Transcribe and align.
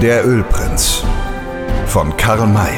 Der 0.00 0.26
Ölprinz 0.26 1.02
von 1.86 2.16
Karl 2.16 2.46
May. 2.46 2.72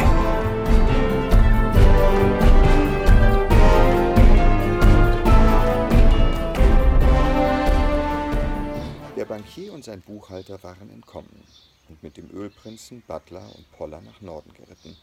Der 9.16 9.24
Bankier 9.24 9.72
und 9.72 9.84
sein 9.84 10.00
Buchhalter 10.00 10.60
waren 10.64 10.90
entkommen 10.90 11.44
und 11.88 12.02
mit 12.02 12.16
dem 12.16 12.28
Ölprinzen, 12.32 13.04
Butler 13.06 13.46
und 13.54 13.70
Poller 13.70 14.00
nach 14.00 14.20
Norden 14.20 14.52
geritten, 14.54 14.96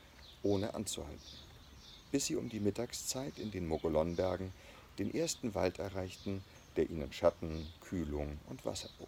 ohne 0.44 0.74
anzuhalten, 0.74 1.22
bis 2.12 2.26
sie 2.26 2.36
um 2.36 2.50
die 2.50 2.60
Mittagszeit 2.60 3.40
in 3.40 3.52
den 3.52 3.66
Mogolonbergen 3.66 4.52
den 4.98 5.16
ersten 5.16 5.56
Wald 5.56 5.80
erreichten, 5.80 6.44
der 6.76 6.90
ihnen 6.90 7.14
Schatten, 7.14 7.66
Kühlung 7.80 8.40
und 8.50 8.66
Wasser 8.66 8.90
bot. 9.00 9.08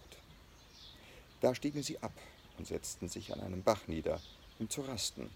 Da 1.41 1.53
stiegen 1.53 1.83
sie 1.83 2.01
ab 2.01 2.13
und 2.61 2.67
setzten 2.67 3.09
sich 3.09 3.33
an 3.33 3.39
einem 3.39 3.63
Bach 3.63 3.87
nieder, 3.87 4.21
um 4.59 4.69
zu 4.69 4.81
rasten 4.81 5.31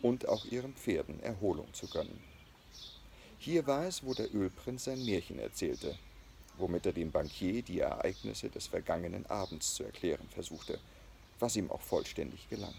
und 0.00 0.28
auch 0.28 0.44
ihren 0.44 0.74
Pferden 0.74 1.20
Erholung 1.24 1.74
zu 1.74 1.88
gönnen. 1.88 2.20
Hier 3.40 3.66
war 3.66 3.84
es, 3.86 4.04
wo 4.04 4.14
der 4.14 4.32
Ölprinz 4.32 4.84
sein 4.84 5.04
Märchen 5.04 5.40
erzählte, 5.40 5.98
womit 6.56 6.86
er 6.86 6.92
dem 6.92 7.10
Bankier 7.10 7.62
die 7.62 7.80
Ereignisse 7.80 8.48
des 8.48 8.68
vergangenen 8.68 9.26
Abends 9.26 9.74
zu 9.74 9.82
erklären 9.82 10.28
versuchte, 10.30 10.78
was 11.40 11.56
ihm 11.56 11.68
auch 11.68 11.82
vollständig 11.82 12.48
gelang. 12.48 12.74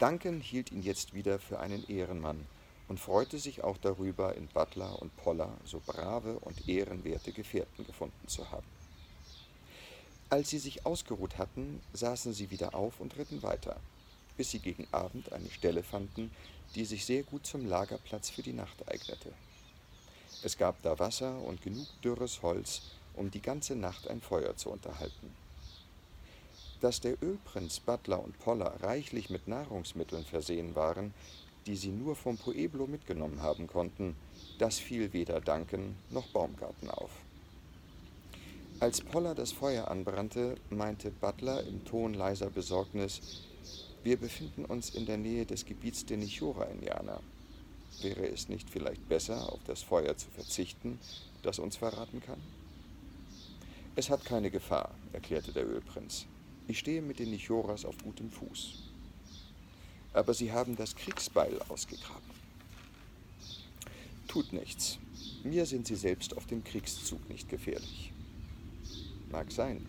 Duncan 0.00 0.40
hielt 0.40 0.72
ihn 0.72 0.82
jetzt 0.82 1.14
wieder 1.14 1.38
für 1.38 1.60
einen 1.60 1.88
Ehrenmann 1.88 2.48
und 2.88 2.98
freute 2.98 3.38
sich 3.38 3.62
auch 3.62 3.78
darüber, 3.78 4.34
in 4.34 4.48
Butler 4.48 5.00
und 5.00 5.16
Poller 5.18 5.56
so 5.64 5.80
brave 5.86 6.40
und 6.40 6.68
ehrenwerte 6.68 7.30
Gefährten 7.30 7.86
gefunden 7.86 8.26
zu 8.26 8.50
haben. 8.50 8.71
Als 10.32 10.48
sie 10.48 10.58
sich 10.58 10.86
ausgeruht 10.86 11.36
hatten, 11.36 11.82
saßen 11.92 12.32
sie 12.32 12.50
wieder 12.50 12.74
auf 12.74 13.00
und 13.00 13.18
ritten 13.18 13.42
weiter, 13.42 13.76
bis 14.38 14.50
sie 14.50 14.60
gegen 14.60 14.88
Abend 14.90 15.30
eine 15.30 15.50
Stelle 15.50 15.82
fanden, 15.82 16.30
die 16.74 16.86
sich 16.86 17.04
sehr 17.04 17.22
gut 17.22 17.44
zum 17.44 17.66
Lagerplatz 17.66 18.30
für 18.30 18.40
die 18.40 18.54
Nacht 18.54 18.88
eignete. 18.88 19.30
Es 20.42 20.56
gab 20.56 20.80
da 20.80 20.98
Wasser 20.98 21.38
und 21.42 21.60
genug 21.60 21.86
dürres 22.00 22.40
Holz, 22.40 22.80
um 23.14 23.30
die 23.30 23.42
ganze 23.42 23.76
Nacht 23.76 24.08
ein 24.08 24.22
Feuer 24.22 24.56
zu 24.56 24.70
unterhalten. 24.70 25.34
Dass 26.80 27.02
der 27.02 27.22
Ölprinz, 27.22 27.80
Butler 27.80 28.24
und 28.24 28.38
Poller 28.38 28.82
reichlich 28.82 29.28
mit 29.28 29.48
Nahrungsmitteln 29.48 30.24
versehen 30.24 30.74
waren, 30.74 31.12
die 31.66 31.76
sie 31.76 31.90
nur 31.90 32.16
vom 32.16 32.38
Pueblo 32.38 32.86
mitgenommen 32.86 33.42
haben 33.42 33.66
konnten, 33.66 34.16
das 34.58 34.78
fiel 34.78 35.12
weder 35.12 35.42
Duncan 35.42 35.94
noch 36.08 36.28
Baumgarten 36.28 36.88
auf. 36.88 37.10
Als 38.82 39.00
Poller 39.00 39.36
das 39.36 39.52
Feuer 39.52 39.92
anbrannte, 39.92 40.56
meinte 40.68 41.12
Butler 41.12 41.62
im 41.62 41.84
Ton 41.84 42.14
leiser 42.14 42.50
Besorgnis, 42.50 43.20
wir 44.02 44.16
befinden 44.16 44.64
uns 44.64 44.90
in 44.90 45.06
der 45.06 45.18
Nähe 45.18 45.46
des 45.46 45.64
Gebiets 45.66 46.04
der 46.04 46.16
Nichora-Indianer. 46.16 47.20
Wäre 48.00 48.26
es 48.26 48.48
nicht 48.48 48.68
vielleicht 48.68 49.08
besser, 49.08 49.52
auf 49.52 49.60
das 49.68 49.84
Feuer 49.84 50.16
zu 50.16 50.28
verzichten, 50.30 50.98
das 51.44 51.60
uns 51.60 51.76
verraten 51.76 52.20
kann? 52.20 52.40
Es 53.94 54.10
hat 54.10 54.24
keine 54.24 54.50
Gefahr, 54.50 54.90
erklärte 55.12 55.52
der 55.52 55.68
Ölprinz. 55.68 56.26
Ich 56.66 56.80
stehe 56.80 57.02
mit 57.02 57.20
den 57.20 57.30
Nichoras 57.30 57.84
auf 57.84 57.94
gutem 58.02 58.32
Fuß. 58.32 58.82
Aber 60.12 60.34
sie 60.34 60.50
haben 60.50 60.74
das 60.74 60.96
Kriegsbeil 60.96 61.56
ausgegraben. 61.68 62.32
Tut 64.26 64.52
nichts. 64.52 64.98
Mir 65.44 65.66
sind 65.66 65.86
sie 65.86 65.94
selbst 65.94 66.36
auf 66.36 66.46
dem 66.46 66.64
Kriegszug 66.64 67.28
nicht 67.28 67.48
gefährlich. 67.48 68.11
Mag 69.32 69.50
sein. 69.50 69.86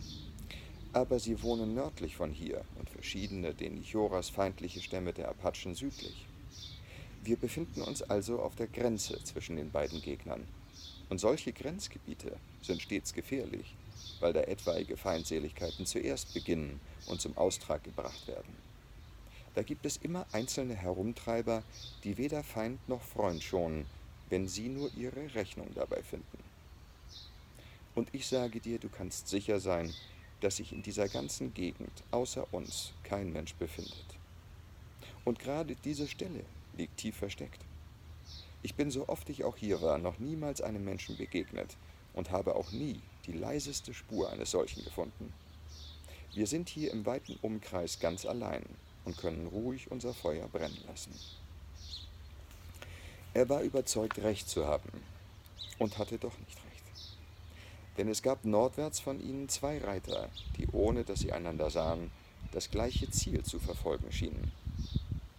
Aber 0.93 1.19
sie 1.19 1.43
wohnen 1.43 1.75
nördlich 1.75 2.15
von 2.15 2.31
hier 2.31 2.63
und 2.79 2.89
verschiedene 2.89 3.53
den 3.53 3.75
Nichoras 3.75 4.29
feindliche 4.29 4.81
Stämme 4.81 5.11
der 5.11 5.27
Apachen 5.27 5.75
südlich. 5.75 6.25
Wir 7.25 7.35
befinden 7.35 7.81
uns 7.81 8.01
also 8.01 8.39
auf 8.39 8.55
der 8.55 8.67
Grenze 8.67 9.21
zwischen 9.25 9.57
den 9.57 9.69
beiden 9.69 10.01
Gegnern. 10.01 10.47
Und 11.09 11.19
solche 11.19 11.51
Grenzgebiete 11.51 12.37
sind 12.61 12.81
stets 12.81 13.13
gefährlich, 13.13 13.75
weil 14.21 14.31
da 14.31 14.41
etwaige 14.41 14.95
Feindseligkeiten 14.95 15.85
zuerst 15.85 16.33
beginnen 16.33 16.79
und 17.07 17.19
zum 17.19 17.37
Austrag 17.37 17.83
gebracht 17.83 18.27
werden. 18.29 18.55
Da 19.55 19.61
gibt 19.61 19.85
es 19.85 19.97
immer 19.97 20.25
einzelne 20.31 20.73
Herumtreiber, 20.73 21.63
die 22.05 22.17
weder 22.17 22.43
Feind 22.43 22.87
noch 22.87 23.01
Freund 23.01 23.43
schonen, 23.43 23.85
wenn 24.29 24.47
sie 24.47 24.69
nur 24.69 24.89
ihre 24.95 25.35
Rechnung 25.35 25.67
dabei 25.75 26.01
finden. 26.01 26.52
Und 27.95 28.09
ich 28.13 28.27
sage 28.27 28.59
dir, 28.59 28.79
du 28.79 28.89
kannst 28.89 29.27
sicher 29.27 29.59
sein, 29.59 29.93
dass 30.41 30.57
sich 30.57 30.73
in 30.73 30.81
dieser 30.81 31.07
ganzen 31.07 31.53
Gegend 31.53 32.03
außer 32.11 32.47
uns 32.51 32.93
kein 33.03 33.31
Mensch 33.31 33.53
befindet. 33.55 34.05
Und 35.25 35.39
gerade 35.39 35.75
diese 35.83 36.07
Stelle 36.07 36.43
liegt 36.75 36.97
tief 36.97 37.15
versteckt. 37.15 37.59
Ich 38.61 38.75
bin, 38.75 38.91
so 38.91 39.07
oft 39.07 39.29
ich 39.29 39.43
auch 39.43 39.57
hier 39.57 39.81
war, 39.81 39.97
noch 39.97 40.19
niemals 40.19 40.61
einem 40.61 40.83
Menschen 40.83 41.17
begegnet 41.17 41.77
und 42.13 42.31
habe 42.31 42.55
auch 42.55 42.71
nie 42.71 42.99
die 43.25 43.33
leiseste 43.33 43.93
Spur 43.93 44.31
eines 44.31 44.51
solchen 44.51 44.83
gefunden. 44.83 45.33
Wir 46.33 46.47
sind 46.47 46.69
hier 46.69 46.91
im 46.91 47.05
weiten 47.05 47.37
Umkreis 47.41 47.99
ganz 47.99 48.25
allein 48.25 48.63
und 49.05 49.17
können 49.17 49.47
ruhig 49.47 49.91
unser 49.91 50.13
Feuer 50.13 50.47
brennen 50.47 50.79
lassen. 50.87 51.13
Er 53.33 53.49
war 53.49 53.61
überzeugt, 53.61 54.19
recht 54.19 54.49
zu 54.49 54.65
haben 54.65 54.89
und 55.77 55.97
hatte 55.97 56.17
doch 56.17 56.37
nicht 56.39 56.55
recht. 56.55 56.62
Denn 57.97 58.07
es 58.07 58.23
gab 58.23 58.43
nordwärts 58.43 58.99
von 58.99 59.19
ihnen 59.21 59.49
zwei 59.49 59.77
Reiter, 59.77 60.29
die 60.57 60.67
ohne 60.71 61.03
dass 61.03 61.19
sie 61.19 61.31
einander 61.31 61.69
sahen, 61.69 62.11
das 62.51 62.71
gleiche 62.71 63.09
Ziel 63.11 63.43
zu 63.43 63.59
verfolgen 63.59 64.11
schienen, 64.11 64.51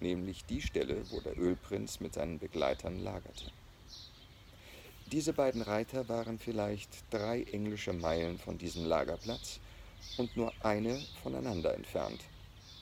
nämlich 0.00 0.44
die 0.44 0.62
Stelle, 0.62 1.10
wo 1.10 1.20
der 1.20 1.38
Ölprinz 1.38 2.00
mit 2.00 2.14
seinen 2.14 2.38
Begleitern 2.38 3.02
lagerte. 3.02 3.50
Diese 5.12 5.32
beiden 5.32 5.62
Reiter 5.62 6.08
waren 6.08 6.38
vielleicht 6.38 6.90
drei 7.10 7.42
englische 7.42 7.92
Meilen 7.92 8.38
von 8.38 8.56
diesem 8.56 8.86
Lagerplatz 8.86 9.60
und 10.16 10.36
nur 10.36 10.52
eine 10.60 11.00
voneinander 11.22 11.74
entfernt 11.74 12.20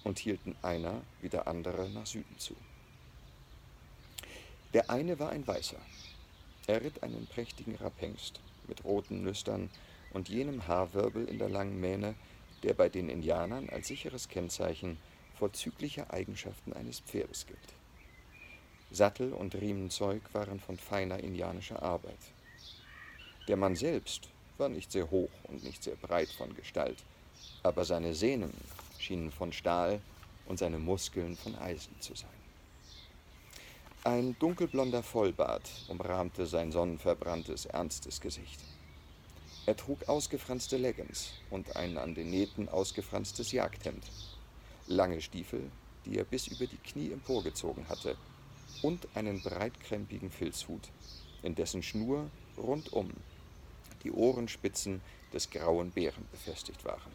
und 0.04 0.18
hielten 0.18 0.54
einer 0.62 1.02
wie 1.20 1.28
der 1.28 1.46
andere 1.46 1.88
nach 1.90 2.06
Süden 2.06 2.38
zu. 2.38 2.54
Der 4.72 4.88
eine 4.90 5.18
war 5.18 5.30
ein 5.30 5.46
Weißer. 5.46 5.80
Er 6.66 6.82
ritt 6.82 7.02
einen 7.02 7.26
prächtigen 7.26 7.76
Rapphengst 7.76 8.40
mit 8.72 8.84
roten 8.86 9.22
Nüstern 9.22 9.68
und 10.14 10.30
jenem 10.30 10.66
Haarwirbel 10.66 11.28
in 11.28 11.38
der 11.38 11.50
langen 11.50 11.78
Mähne, 11.78 12.14
der 12.62 12.72
bei 12.72 12.88
den 12.88 13.10
Indianern 13.10 13.68
als 13.68 13.88
sicheres 13.88 14.28
Kennzeichen 14.28 14.96
vorzügliche 15.38 16.10
Eigenschaften 16.10 16.72
eines 16.72 17.00
Pferdes 17.00 17.46
gilt. 17.46 17.58
Sattel 18.90 19.34
und 19.34 19.54
Riemenzeug 19.54 20.22
waren 20.32 20.58
von 20.58 20.78
feiner 20.78 21.18
indianischer 21.20 21.82
Arbeit. 21.82 22.18
Der 23.46 23.58
Mann 23.58 23.76
selbst 23.76 24.28
war 24.56 24.70
nicht 24.70 24.90
sehr 24.90 25.10
hoch 25.10 25.30
und 25.44 25.62
nicht 25.64 25.82
sehr 25.82 25.96
breit 25.96 26.30
von 26.30 26.54
Gestalt, 26.54 27.04
aber 27.62 27.84
seine 27.84 28.14
Sehnen 28.14 28.54
schienen 28.98 29.30
von 29.30 29.52
Stahl 29.52 30.00
und 30.46 30.58
seine 30.58 30.78
Muskeln 30.78 31.36
von 31.36 31.56
Eisen 31.56 32.00
zu 32.00 32.14
sein. 32.14 32.41
Ein 34.04 34.34
dunkelblonder 34.40 35.04
Vollbart 35.04 35.70
umrahmte 35.86 36.44
sein 36.46 36.72
sonnenverbranntes, 36.72 37.66
ernstes 37.66 38.20
Gesicht. 38.20 38.58
Er 39.64 39.76
trug 39.76 40.08
ausgefranste 40.08 40.76
Leggings 40.76 41.34
und 41.50 41.76
ein 41.76 41.96
an 41.96 42.16
den 42.16 42.28
Nähten 42.28 42.68
ausgefranstes 42.68 43.52
Jagdhemd, 43.52 44.02
lange 44.88 45.20
Stiefel, 45.20 45.70
die 46.04 46.18
er 46.18 46.24
bis 46.24 46.48
über 46.48 46.66
die 46.66 46.78
Knie 46.78 47.12
emporgezogen 47.12 47.88
hatte, 47.88 48.16
und 48.82 49.06
einen 49.14 49.40
breitkrempigen 49.40 50.32
Filzhut, 50.32 50.88
in 51.44 51.54
dessen 51.54 51.84
Schnur 51.84 52.28
rundum 52.58 53.12
die 54.02 54.10
Ohrenspitzen 54.10 55.00
des 55.32 55.48
grauen 55.48 55.92
Bären 55.92 56.26
befestigt 56.32 56.84
waren. 56.84 57.12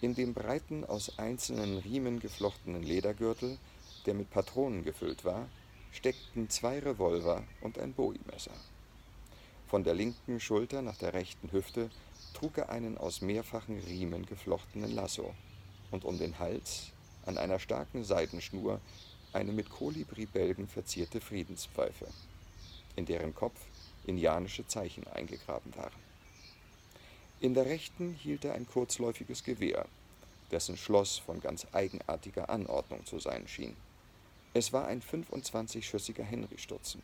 In 0.00 0.14
dem 0.14 0.32
breiten, 0.32 0.84
aus 0.84 1.18
einzelnen 1.18 1.78
Riemen 1.78 2.20
geflochtenen 2.20 2.84
Ledergürtel 2.84 3.58
der 4.06 4.14
mit 4.14 4.30
Patronen 4.30 4.84
gefüllt 4.84 5.24
war, 5.24 5.48
steckten 5.92 6.48
zwei 6.48 6.78
Revolver 6.78 7.42
und 7.60 7.78
ein 7.78 7.92
Bowie-Messer. 7.92 8.52
Von 9.66 9.84
der 9.84 9.94
linken 9.94 10.40
Schulter 10.40 10.82
nach 10.82 10.96
der 10.96 11.14
rechten 11.14 11.52
Hüfte 11.52 11.90
trug 12.34 12.58
er 12.58 12.70
einen 12.70 12.98
aus 12.98 13.20
mehrfachen 13.20 13.78
Riemen 13.80 14.26
geflochtenen 14.26 14.94
Lasso 14.94 15.34
und 15.90 16.04
um 16.04 16.18
den 16.18 16.38
Hals 16.38 16.92
an 17.26 17.38
einer 17.38 17.58
starken 17.58 18.04
Seidenschnur 18.04 18.80
eine 19.32 19.52
mit 19.52 19.70
Kolibribälgen 19.70 20.66
verzierte 20.66 21.20
Friedenspfeife, 21.20 22.06
in 22.96 23.06
deren 23.06 23.34
Kopf 23.34 23.60
indianische 24.06 24.66
Zeichen 24.66 25.06
eingegraben 25.08 25.74
waren. 25.76 26.10
In 27.40 27.54
der 27.54 27.66
rechten 27.66 28.12
hielt 28.12 28.44
er 28.44 28.54
ein 28.54 28.66
kurzläufiges 28.66 29.44
Gewehr, 29.44 29.86
dessen 30.50 30.76
Schloss 30.76 31.18
von 31.18 31.40
ganz 31.40 31.66
eigenartiger 31.72 32.50
Anordnung 32.50 33.06
zu 33.06 33.18
sein 33.18 33.46
schien. 33.46 33.76
Es 34.52 34.72
war 34.72 34.88
ein 34.88 35.00
25-schüssiger 35.00 36.24
Henry-Stutzen. 36.24 37.00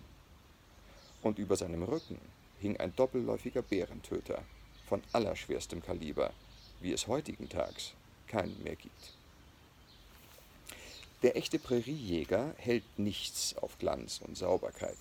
Und 1.23 1.39
über 1.39 1.57
seinem 1.57 1.85
Rücken 1.85 2.21
hing 2.61 2.77
ein 2.79 2.95
doppelläufiger 2.97 3.63
Bärentöter 3.63 4.43
von 4.89 5.01
allerschwerstem 5.13 5.81
Kaliber, 5.81 6.33
wie 6.81 6.93
es 6.93 7.07
heutigen 7.07 7.49
Tags 7.49 7.93
keinen 8.27 8.61
mehr 8.65 8.75
gibt. 8.75 9.13
Der 11.23 11.37
echte 11.37 11.61
Präriejäger 11.61 12.53
hält 12.59 12.85
nichts 12.99 13.57
auf 13.59 13.79
Glanz 13.79 14.21
und 14.27 14.37
Sauberkeit. 14.37 14.99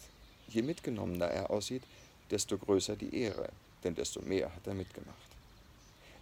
Je 0.48 0.62
mitgenommener 0.62 1.28
er 1.28 1.50
aussieht, 1.50 1.84
desto 2.30 2.60
größer 2.60 2.96
die 2.96 3.16
Ehre, 3.16 3.50
denn 3.84 3.96
desto 3.96 4.22
mehr 4.22 4.54
hat 4.56 4.68
er 4.68 4.76
mitgemacht. 4.76 5.18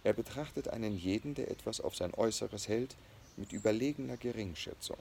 Er 0.04 0.14
betrachtet 0.14 0.68
einen 0.68 0.96
jeden, 0.96 1.34
der 1.34 1.50
etwas 1.50 1.80
auf 1.80 1.96
sein 1.96 2.14
Äußeres 2.14 2.68
hält, 2.68 2.96
mit 3.36 3.52
überlegener 3.52 4.16
Geringschätzung. 4.16 4.98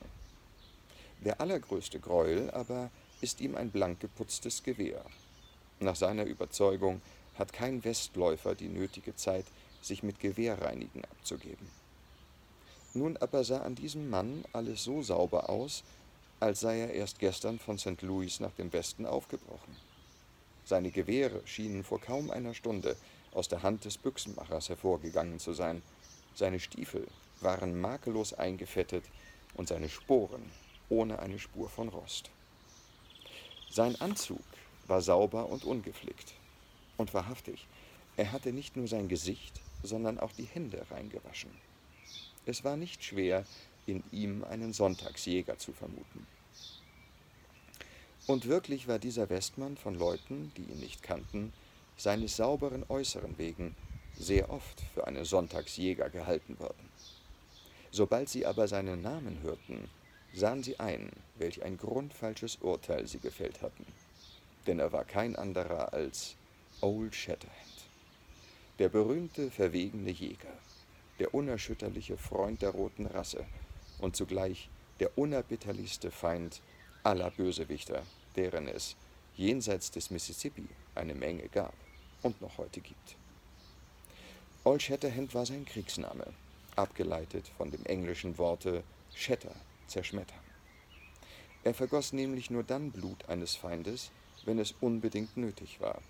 Der 1.24 1.40
allergrößte 1.40 2.02
Greuel 2.02 2.52
aber 2.52 2.90
ist 3.22 3.40
ihm 3.40 3.56
ein 3.56 3.72
blank 3.72 4.02
geputztes 4.02 4.62
Gewehr. 4.62 5.06
Nach 5.80 5.96
seiner 5.96 6.26
Überzeugung 6.26 7.02
hat 7.36 7.54
kein 7.54 7.82
Westläufer 7.86 8.56
die 8.56 8.68
nötige 8.68 9.16
Zeit, 9.16 9.46
sich 9.82 10.04
mit 10.04 10.20
Gewehrreinigen 10.20 11.06
abzugeben. 11.06 11.68
Nun 12.94 13.16
aber 13.18 13.46
sah 13.46 13.62
an 13.62 13.76
diesem 13.76 14.10
Mann 14.10 14.44
alles 14.52 14.84
so 14.84 15.02
sauber 15.02 15.50
aus, 15.50 15.84
als 16.42 16.60
sei 16.60 16.80
er 16.82 16.94
erst 16.94 17.20
gestern 17.20 17.58
von 17.58 17.78
St. 17.78 18.02
Louis 18.02 18.42
nach 18.42 18.52
dem 18.52 18.74
Westen 18.74 19.06
aufgebrochen. 19.06 19.78
Seine 20.66 20.92
Gewehre 20.92 21.42
schienen 21.46 21.86
vor 21.86 22.02
kaum 22.02 22.32
einer 22.32 22.54
Stunde 22.54 22.98
aus 23.34 23.48
der 23.48 23.64
Hand 23.64 23.86
des 23.86 23.98
Büchsenmachers 23.98 24.68
hervorgegangen 24.68 25.40
zu 25.40 25.54
sein, 25.54 25.84
seine 26.36 26.60
Stiefel 26.60 27.08
waren 27.40 27.80
makellos 27.80 28.34
eingefettet 28.34 29.06
und 29.56 29.70
seine 29.70 29.88
Sporen 29.88 30.52
ohne 30.90 31.20
eine 31.20 31.40
Spur 31.40 31.70
von 31.70 31.90
Rost. 31.90 32.30
Sein 33.70 34.00
Anzug 34.00 34.44
war 34.88 35.02
sauber 35.02 35.50
und 35.50 35.66
ungeflickt. 35.66 36.34
Und 36.98 37.14
wahrhaftig, 37.14 37.68
er 38.18 38.32
hatte 38.32 38.54
nicht 38.54 38.78
nur 38.78 38.88
sein 38.88 39.08
Gesicht, 39.08 39.62
sondern 39.82 40.20
auch 40.20 40.32
die 40.32 40.46
Hände 40.46 40.86
reingewaschen. 40.92 41.52
Es 42.46 42.64
war 42.64 42.78
nicht 42.78 43.04
schwer, 43.04 43.46
in 43.86 44.04
ihm 44.12 44.44
einen 44.44 44.74
Sonntagsjäger 44.74 45.58
zu 45.58 45.74
vermuten. 45.74 46.28
Und 48.28 48.48
wirklich 48.48 48.88
war 48.88 49.00
dieser 49.00 49.30
Westmann 49.30 49.76
von 49.76 49.96
Leuten, 49.96 50.52
die 50.56 50.64
ihn 50.64 50.80
nicht 50.80 51.04
kannten, 51.04 51.52
seines 51.98 52.38
sauberen 52.38 52.86
Äußeren 52.88 53.38
wegen 53.38 53.76
sehr 54.18 54.50
oft 54.50 54.82
für 54.94 55.08
einen 55.08 55.26
Sonntagsjäger 55.26 56.10
gehalten 56.10 56.60
worden. 56.60 56.90
Sobald 57.92 58.30
sie 58.30 58.46
aber 58.46 58.68
seinen 58.68 59.02
Namen 59.02 59.40
hörten, 59.42 59.90
sahen 60.34 60.64
sie 60.64 60.80
ein, 60.80 61.12
welch 61.36 61.64
ein 61.64 61.78
grundfalsches 61.78 62.58
Urteil 62.58 63.08
sie 63.08 63.20
gefällt 63.20 63.62
hatten. 63.62 63.86
Denn 64.68 64.80
er 64.80 64.92
war 64.92 65.06
kein 65.06 65.36
anderer 65.36 65.94
als 65.94 66.36
Old 66.82 67.16
Shatterhand, 67.16 67.88
der 68.80 68.90
berühmte, 68.90 69.52
verwegene 69.52 70.10
Jäger, 70.10 70.52
der 71.20 71.34
unerschütterliche 71.34 72.18
Freund 72.18 72.62
der 72.62 72.72
roten 72.72 73.06
Rasse 73.06 73.46
und 74.00 74.16
zugleich 74.16 74.70
der 75.00 75.18
unerbitterlichste 75.18 76.12
Feind 76.12 76.62
aller 77.04 77.30
Bösewichter, 77.32 78.04
deren 78.36 78.68
es 78.68 78.96
jenseits 79.36 79.92
des 79.92 80.10
Mississippi 80.10 80.68
eine 80.96 81.14
Menge 81.14 81.48
gab 81.50 81.74
und 82.24 82.42
noch 82.42 82.58
heute 82.58 82.82
gibt. 82.82 83.16
Old 84.64 84.82
Shatterhand 84.82 85.34
war 85.34 85.46
sein 85.46 85.66
Kriegsname, 85.66 86.26
abgeleitet 86.76 87.52
von 87.58 87.70
dem 87.70 87.86
englischen 87.86 88.38
Worte 88.38 88.84
Shatter, 89.14 89.54
zerschmettern. 89.94 90.40
Er 91.64 91.74
vergoss 91.74 92.12
nämlich 92.12 92.50
nur 92.50 92.64
dann 92.64 92.92
Blut 92.92 93.30
eines 93.30 93.56
Feindes, 93.56 94.12
wenn 94.44 94.60
es 94.60 94.74
unbedingt 94.82 95.38
nötig 95.38 95.80
war. 95.80 96.02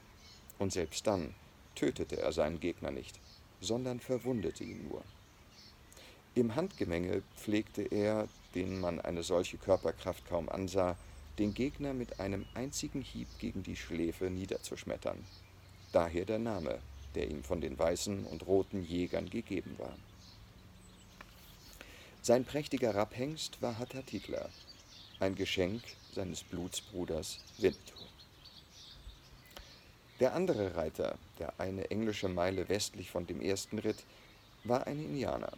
Und 0.58 0.74
selbst 0.74 1.06
dann 1.06 1.36
tötete 1.76 2.20
er 2.20 2.32
seinen 2.32 2.60
Gegner 2.60 2.92
nicht, 2.92 3.20
sondern 3.62 4.00
verwundete 4.00 4.64
ihn 4.64 4.88
nur. 4.88 5.04
Im 6.34 6.56
Handgemenge 6.56 7.22
pflegte 7.36 7.84
er, 7.84 8.28
den 8.56 8.80
man 8.80 9.00
eine 9.00 9.22
solche 9.22 9.58
Körperkraft 9.58 10.28
kaum 10.28 10.50
ansah, 10.50 10.98
den 11.38 11.54
Gegner 11.54 11.94
mit 11.94 12.20
einem 12.20 12.46
einzigen 12.56 13.02
Hieb 13.02 13.28
gegen 13.40 13.62
die 13.64 13.76
Schläfe 13.76 14.30
niederzuschmettern. 14.30 15.24
Daher 15.92 16.26
der 16.26 16.40
Name, 16.40 16.80
der 17.14 17.30
ihm 17.30 17.44
von 17.44 17.62
den 17.62 17.78
weißen 17.78 18.26
und 18.26 18.48
roten 18.48 18.84
Jägern 18.84 19.30
gegeben 19.30 19.76
war. 19.78 19.96
Sein 22.26 22.46
prächtiger 22.46 22.96
Rapphengst 22.96 23.62
war 23.62 23.78
Hatatitler, 23.78 24.50
ein 25.20 25.36
Geschenk 25.36 25.84
seines 26.16 26.42
Blutsbruders 26.42 27.40
Winnetou. 27.58 28.00
Der 30.22 30.34
andere 30.34 30.74
Reiter, 30.74 31.18
der 31.38 31.60
eine 31.60 31.92
englische 31.92 32.30
Meile 32.30 32.70
westlich 32.70 33.12
von 33.12 33.28
dem 33.28 33.42
ersten 33.42 33.78
ritt, 33.78 34.06
war 34.64 34.88
ein 34.88 35.04
Indianer. 35.04 35.52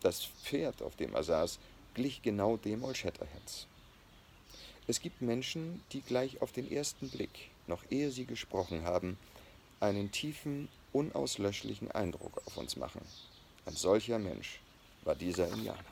Das 0.00 0.26
Pferd, 0.44 0.80
auf 0.80 0.94
dem 0.94 1.12
er 1.12 1.24
saß, 1.24 1.58
glich 1.94 2.22
genau 2.22 2.56
dem 2.56 2.84
Old 2.84 2.96
Shatterhands. 2.96 3.66
Es 4.86 5.00
gibt 5.00 5.22
Menschen, 5.22 5.82
die 5.90 6.02
gleich 6.02 6.40
auf 6.40 6.52
den 6.52 6.70
ersten 6.70 7.10
Blick, 7.10 7.50
noch 7.66 7.82
ehe 7.90 8.12
sie 8.12 8.26
gesprochen 8.26 8.84
haben, 8.84 9.18
einen 9.80 10.12
tiefen, 10.12 10.68
unauslöschlichen 10.92 11.90
Eindruck 11.90 12.40
auf 12.46 12.58
uns 12.58 12.76
machen. 12.76 13.02
Ein 13.66 13.74
solcher 13.74 14.20
Mensch 14.20 14.60
war 15.04 15.14
dieser 15.14 15.48
Indianer. 15.48 15.84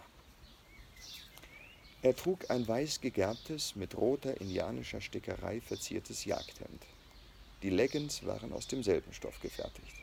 Er 2.01 2.15
trug 2.15 2.49
ein 2.51 2.67
weiß 2.67 3.01
gegerbtes, 3.01 3.75
mit 3.75 3.97
roter 3.97 4.41
indianischer 4.41 5.01
Stickerei 5.01 5.61
verziertes 5.61 6.25
Jagdhemd. 6.25 6.83
Die 7.63 7.71
Leggings 7.71 8.25
waren 8.25 8.53
aus 8.53 8.69
demselben 8.69 9.13
Stoff 9.13 9.41
gefertigt. 9.41 9.95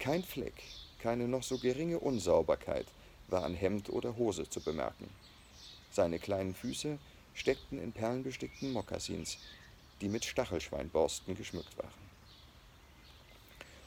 Kein 0.00 0.24
Fleck, 0.24 0.54
keine 0.98 1.28
noch 1.28 1.44
so 1.44 1.58
geringe 1.58 2.00
Unsauberkeit 2.00 2.86
war 3.28 3.44
an 3.44 3.54
Hemd 3.54 3.88
oder 3.90 4.16
Hose 4.16 4.48
zu 4.48 4.60
bemerken. 4.60 5.08
Seine 5.92 6.18
kleinen 6.18 6.54
Füße 6.54 6.98
steckten 7.34 7.80
in 7.80 7.92
perlenbestickten 7.92 8.72
Mokassins, 8.72 9.38
die 10.00 10.08
mit 10.08 10.24
Stachelschweinborsten 10.24 11.36
geschmückt 11.36 11.78
waren. 11.78 12.06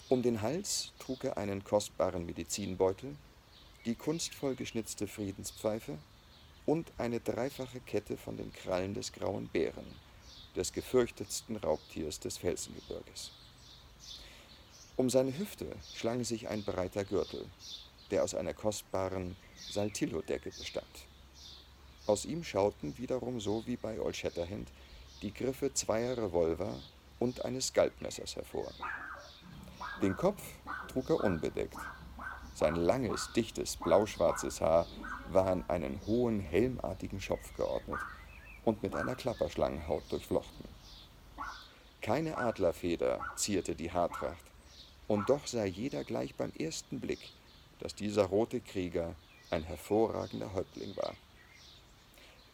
Um 0.07 0.23
den 0.23 0.41
Hals 0.41 0.91
trug 0.99 1.23
er 1.23 1.37
einen 1.37 1.63
kostbaren 1.63 2.25
Medizinbeutel, 2.25 3.15
die 3.85 3.95
kunstvoll 3.95 4.55
geschnitzte 4.55 5.07
Friedenspfeife 5.07 5.97
und 6.65 6.91
eine 6.97 7.19
dreifache 7.19 7.79
Kette 7.79 8.17
von 8.17 8.37
den 8.37 8.51
Krallen 8.53 8.93
des 8.93 9.11
grauen 9.11 9.47
Bären, 9.47 9.85
des 10.55 10.73
gefürchtetsten 10.73 11.57
Raubtiers 11.57 12.19
des 12.19 12.37
Felsengebirges. 12.37 13.31
Um 14.97 15.09
seine 15.09 15.37
Hüfte 15.37 15.65
schlang 15.95 16.23
sich 16.23 16.49
ein 16.49 16.63
breiter 16.63 17.05
Gürtel, 17.05 17.45
der 18.11 18.23
aus 18.23 18.35
einer 18.35 18.53
kostbaren 18.53 19.35
Saltillo-Decke 19.71 20.51
bestand. 20.51 20.85
Aus 22.05 22.25
ihm 22.25 22.43
schauten 22.43 22.97
wiederum 22.97 23.39
so 23.39 23.65
wie 23.65 23.77
bei 23.77 23.99
Old 23.99 24.17
Shatterhand 24.17 24.67
die 25.21 25.33
Griffe 25.33 25.73
zweier 25.73 26.17
Revolver 26.17 26.73
und 27.19 27.45
eines 27.45 27.67
Skalpmessers 27.67 28.35
hervor. 28.35 28.71
Den 30.01 30.15
Kopf 30.15 30.41
trug 30.87 31.09
er 31.09 31.23
unbedeckt. 31.23 31.77
Sein 32.59 32.75
langes, 32.75 33.31
dichtes, 33.31 33.77
blauschwarzes 33.77 34.59
Haar 34.59 34.85
war 35.31 35.47
an 35.47 35.63
einen 35.69 36.01
hohen, 36.05 36.41
helmartigen 36.41 37.21
Schopf 37.21 37.55
geordnet 37.55 38.01
und 38.65 38.83
mit 38.83 38.95
einer 38.95 39.15
Klapperschlangenhaut 39.15 40.03
durchflochten. 40.09 40.65
Keine 42.01 42.37
Adlerfeder 42.37 43.21
zierte 43.37 43.75
die 43.75 43.93
Haartracht, 43.93 44.43
und 45.07 45.29
doch 45.29 45.47
sah 45.47 45.63
jeder 45.63 46.03
gleich 46.03 46.35
beim 46.35 46.51
ersten 46.59 46.99
Blick, 46.99 47.29
dass 47.79 47.95
dieser 47.95 48.25
rote 48.25 48.59
Krieger 48.59 49.15
ein 49.51 49.63
hervorragender 49.63 50.51
Häuptling 50.53 50.97
war. 50.97 51.13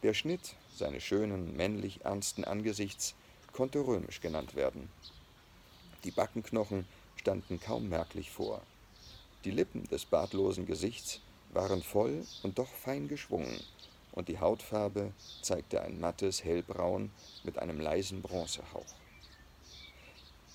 Der 0.03 0.13
Schnitt 0.13 0.53
seines 0.75 1.01
schönen, 1.01 1.57
männlich 1.57 2.05
ernsten 2.05 2.43
Angesichts 2.43 3.15
konnte 3.53 3.79
römisch 3.79 4.21
genannt 4.21 4.53
werden. 4.53 4.87
Die 6.03 6.11
Backenknochen 6.11 6.85
standen 7.15 7.59
kaum 7.59 7.89
merklich 7.89 8.29
vor. 8.29 8.61
Die 9.45 9.51
Lippen 9.51 9.83
des 9.89 10.05
bartlosen 10.05 10.65
Gesichts 10.65 11.21
waren 11.53 11.83
voll 11.83 12.25
und 12.41 12.57
doch 12.57 12.67
fein 12.67 13.07
geschwungen, 13.07 13.59
und 14.11 14.27
die 14.27 14.39
Hautfarbe 14.39 15.13
zeigte 15.43 15.81
ein 15.81 15.99
mattes 15.99 16.43
Hellbraun 16.43 17.11
mit 17.43 17.59
einem 17.59 17.79
leisen 17.79 18.23
Bronzehauch. 18.23 18.95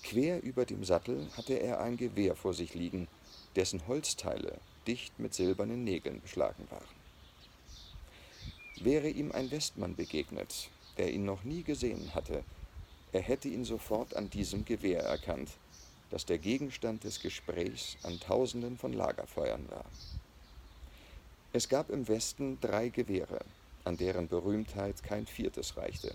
Quer 0.03 0.43
über 0.43 0.65
dem 0.65 0.83
Sattel 0.83 1.25
hatte 1.37 1.53
er 1.53 1.79
ein 1.79 1.95
Gewehr 1.95 2.35
vor 2.35 2.53
sich 2.53 2.73
liegen, 2.73 3.07
dessen 3.55 3.87
Holzteile 3.87 4.57
dicht 4.85 5.17
mit 5.19 5.33
silbernen 5.33 5.85
Nägeln 5.85 6.19
beschlagen 6.19 6.67
waren. 6.69 7.01
Wäre 8.81 9.07
ihm 9.07 9.31
ein 9.31 9.51
Westmann 9.51 9.95
begegnet, 9.95 10.69
der 10.97 11.13
ihn 11.13 11.23
noch 11.23 11.45
nie 11.45 11.63
gesehen 11.63 12.13
hatte, 12.13 12.43
er 13.13 13.21
hätte 13.21 13.47
ihn 13.47 13.63
sofort 13.63 14.15
an 14.17 14.29
diesem 14.29 14.65
Gewehr 14.65 15.03
erkannt, 15.03 15.49
das 16.11 16.25
der 16.25 16.37
Gegenstand 16.37 17.03
des 17.05 17.19
Gesprächs 17.19 17.97
an 18.03 18.19
Tausenden 18.19 18.77
von 18.77 18.93
Lagerfeuern 18.93 19.67
war. 19.69 19.85
Es 21.53 21.67
gab 21.67 21.89
im 21.89 22.07
Westen 22.07 22.59
drei 22.61 22.89
Gewehre, 22.89 23.39
an 23.85 23.97
deren 23.97 24.27
Berühmtheit 24.27 25.01
kein 25.03 25.25
viertes 25.25 25.77
reichte. 25.77 26.13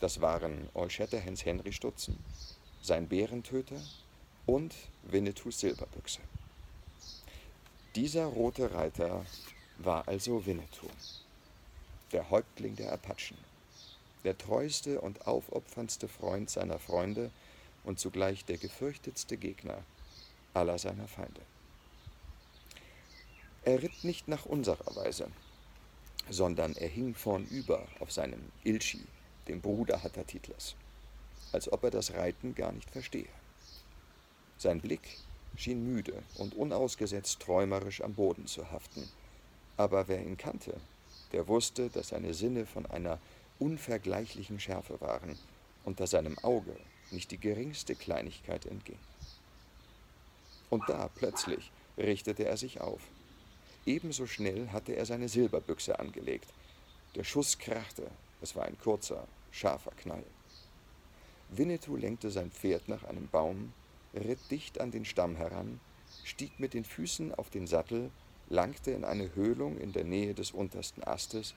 Das 0.00 0.20
waren 0.20 0.68
Old 0.74 0.92
Shatterhands 0.92 1.44
Henry 1.44 1.72
Stutzen, 1.72 2.18
sein 2.82 3.08
Bärentöter 3.08 3.80
und 4.46 4.74
Winnetous 5.04 5.60
Silberbüchse. 5.60 6.20
Dieser 7.94 8.26
rote 8.26 8.74
Reiter 8.74 9.24
war 9.78 10.08
also 10.08 10.44
Winnetou, 10.44 10.88
der 12.10 12.30
Häuptling 12.30 12.74
der 12.74 12.92
Apachen, 12.92 13.36
der 14.24 14.36
treueste 14.36 15.00
und 15.00 15.26
aufopferndste 15.26 16.08
Freund 16.08 16.50
seiner 16.50 16.78
Freunde 16.78 17.30
und 17.84 17.98
zugleich 17.98 18.44
der 18.44 18.58
gefürchtetste 18.58 19.36
Gegner 19.36 19.78
aller 20.54 20.78
seiner 20.78 21.08
Feinde. 21.08 21.40
Er 23.64 23.82
ritt 23.82 24.04
nicht 24.04 24.28
nach 24.28 24.44
unserer 24.44 24.96
Weise, 24.96 25.28
sondern 26.28 26.74
er 26.74 26.88
hing 26.88 27.14
vornüber 27.14 27.86
auf 28.00 28.12
seinem 28.12 28.50
Ilchi, 28.64 29.04
dem 29.48 29.60
Bruder 29.60 30.02
Hattatitlers, 30.02 30.74
als 31.52 31.72
ob 31.72 31.84
er 31.84 31.90
das 31.90 32.12
Reiten 32.14 32.54
gar 32.54 32.72
nicht 32.72 32.90
verstehe. 32.90 33.28
Sein 34.58 34.80
Blick 34.80 35.18
schien 35.56 35.84
müde 35.92 36.22
und 36.36 36.54
unausgesetzt 36.54 37.40
träumerisch 37.40 38.00
am 38.02 38.14
Boden 38.14 38.46
zu 38.46 38.70
haften, 38.70 39.08
aber 39.76 40.08
wer 40.08 40.20
ihn 40.20 40.36
kannte, 40.36 40.80
der 41.32 41.48
wusste, 41.48 41.88
dass 41.90 42.08
seine 42.08 42.34
Sinne 42.34 42.66
von 42.66 42.86
einer 42.86 43.18
unvergleichlichen 43.58 44.60
Schärfe 44.60 45.00
waren 45.00 45.38
dass 46.00 46.10
seinem 46.10 46.38
Auge 46.40 46.76
nicht 47.12 47.30
die 47.30 47.38
geringste 47.38 47.94
Kleinigkeit 47.94 48.66
entging. 48.66 48.98
Und 50.70 50.88
da 50.88 51.08
plötzlich 51.14 51.70
richtete 51.98 52.44
er 52.44 52.56
sich 52.56 52.80
auf. 52.80 53.02
Ebenso 53.84 54.26
schnell 54.26 54.68
hatte 54.70 54.94
er 54.94 55.06
seine 55.06 55.28
Silberbüchse 55.28 55.98
angelegt. 55.98 56.48
Der 57.14 57.24
Schuss 57.24 57.58
krachte, 57.58 58.10
es 58.40 58.56
war 58.56 58.64
ein 58.64 58.78
kurzer, 58.78 59.26
scharfer 59.50 59.92
Knall. 59.96 60.24
Winnetou 61.50 61.96
lenkte 61.96 62.30
sein 62.30 62.50
Pferd 62.50 62.88
nach 62.88 63.04
einem 63.04 63.28
Baum, 63.28 63.72
ritt 64.14 64.50
dicht 64.50 64.80
an 64.80 64.90
den 64.90 65.04
Stamm 65.04 65.36
heran, 65.36 65.80
stieg 66.24 66.58
mit 66.58 66.74
den 66.74 66.84
Füßen 66.84 67.34
auf 67.34 67.50
den 67.50 67.66
Sattel, 67.66 68.10
langte 68.48 68.92
in 68.92 69.04
eine 69.04 69.34
Höhlung 69.34 69.78
in 69.78 69.92
der 69.92 70.04
Nähe 70.04 70.34
des 70.34 70.52
untersten 70.52 71.02
Astes 71.04 71.54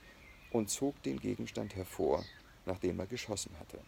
und 0.50 0.70
zog 0.70 1.02
den 1.02 1.20
Gegenstand 1.20 1.76
hervor, 1.76 2.24
nachdem 2.66 2.98
er 2.98 3.06
geschossen 3.06 3.52
hatte. 3.58 3.78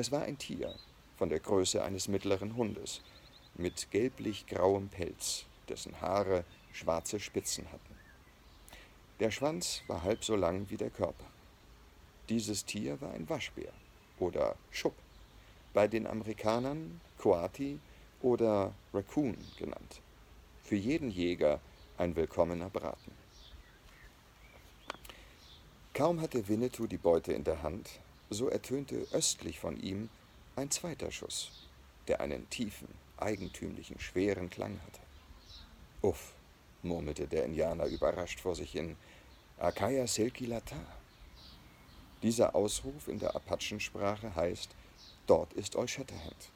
Es 0.00 0.12
war 0.12 0.22
ein 0.22 0.38
Tier 0.38 0.72
von 1.16 1.28
der 1.28 1.40
Größe 1.40 1.82
eines 1.82 2.06
mittleren 2.06 2.54
Hundes, 2.54 3.00
mit 3.56 3.90
gelblich-grauem 3.90 4.90
Pelz, 4.90 5.44
dessen 5.68 6.00
Haare 6.00 6.44
schwarze 6.72 7.18
Spitzen 7.18 7.66
hatten. 7.72 7.96
Der 9.18 9.32
Schwanz 9.32 9.82
war 9.88 10.04
halb 10.04 10.22
so 10.22 10.36
lang 10.36 10.70
wie 10.70 10.76
der 10.76 10.90
Körper. 10.90 11.24
Dieses 12.28 12.64
Tier 12.64 13.00
war 13.00 13.12
ein 13.12 13.28
Waschbär 13.28 13.72
oder 14.20 14.54
Schupp, 14.70 14.94
bei 15.74 15.88
den 15.88 16.06
Amerikanern 16.06 17.00
Coati 17.18 17.80
oder 18.22 18.72
Raccoon 18.94 19.36
genannt. 19.58 20.00
Für 20.62 20.76
jeden 20.76 21.10
Jäger 21.10 21.60
ein 21.96 22.14
willkommener 22.14 22.70
Braten. 22.70 23.10
Kaum 25.92 26.20
hatte 26.20 26.46
Winnetou 26.46 26.86
die 26.86 26.98
Beute 26.98 27.32
in 27.32 27.42
der 27.42 27.64
Hand, 27.64 27.98
so 28.30 28.48
ertönte 28.48 29.06
östlich 29.12 29.58
von 29.58 29.80
ihm 29.80 30.08
ein 30.56 30.70
zweiter 30.70 31.10
Schuss, 31.10 31.50
der 32.08 32.20
einen 32.20 32.48
tiefen, 32.50 32.88
eigentümlichen, 33.16 33.98
schweren 33.98 34.50
Klang 34.50 34.78
hatte. 34.86 35.00
Uff, 36.02 36.32
murmelte 36.82 37.26
der 37.26 37.44
Indianer 37.44 37.86
überrascht 37.86 38.40
vor 38.40 38.54
sich 38.54 38.72
hin, 38.72 38.96
Akaya 39.58 40.06
Selki 40.06 40.46
Lata. 40.46 40.80
Dieser 42.22 42.54
Ausruf 42.54 43.08
in 43.08 43.18
der 43.18 43.34
Apachensprache 43.34 44.34
heißt, 44.34 44.70
dort 45.26 45.52
ist 45.54 45.76
Old 45.76 45.90
Shatterhand. 45.90 46.50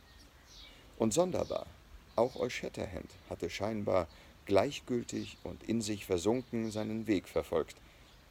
Und 0.99 1.15
sonderbar, 1.15 1.67
auch 2.17 2.37
Old 2.37 2.53
Shatterhand 2.53 3.11
hatte 3.31 3.49
scheinbar 3.49 4.09
gleichgültig 4.47 5.37
und 5.45 5.63
in 5.65 5.81
sich 5.81 6.05
versunken 6.05 6.71
seinen 6.71 7.07
Weg 7.07 7.29
verfolgt, 7.29 7.77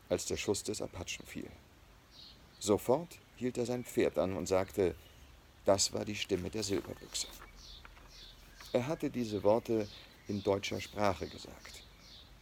als 0.10 0.26
der 0.26 0.38
Schuss 0.38 0.64
des 0.64 0.82
Apachen 0.82 1.26
fiel. 1.26 1.50
Sofort 2.60 3.18
hielt 3.42 3.58
er 3.58 3.66
sein 3.66 3.84
Pferd 3.84 4.20
an 4.20 4.38
und 4.38 4.48
sagte, 4.48 4.94
das 5.66 5.94
war 5.94 6.06
die 6.06 6.16
Stimme 6.16 6.52
der 6.52 6.62
Silberbüchse. 6.62 7.28
Er 8.72 8.86
hatte 8.86 9.10
diese 9.10 9.44
Worte 9.44 9.88
in 10.28 10.44
deutscher 10.44 10.80
Sprache 10.80 11.28
gesagt, 11.28 11.84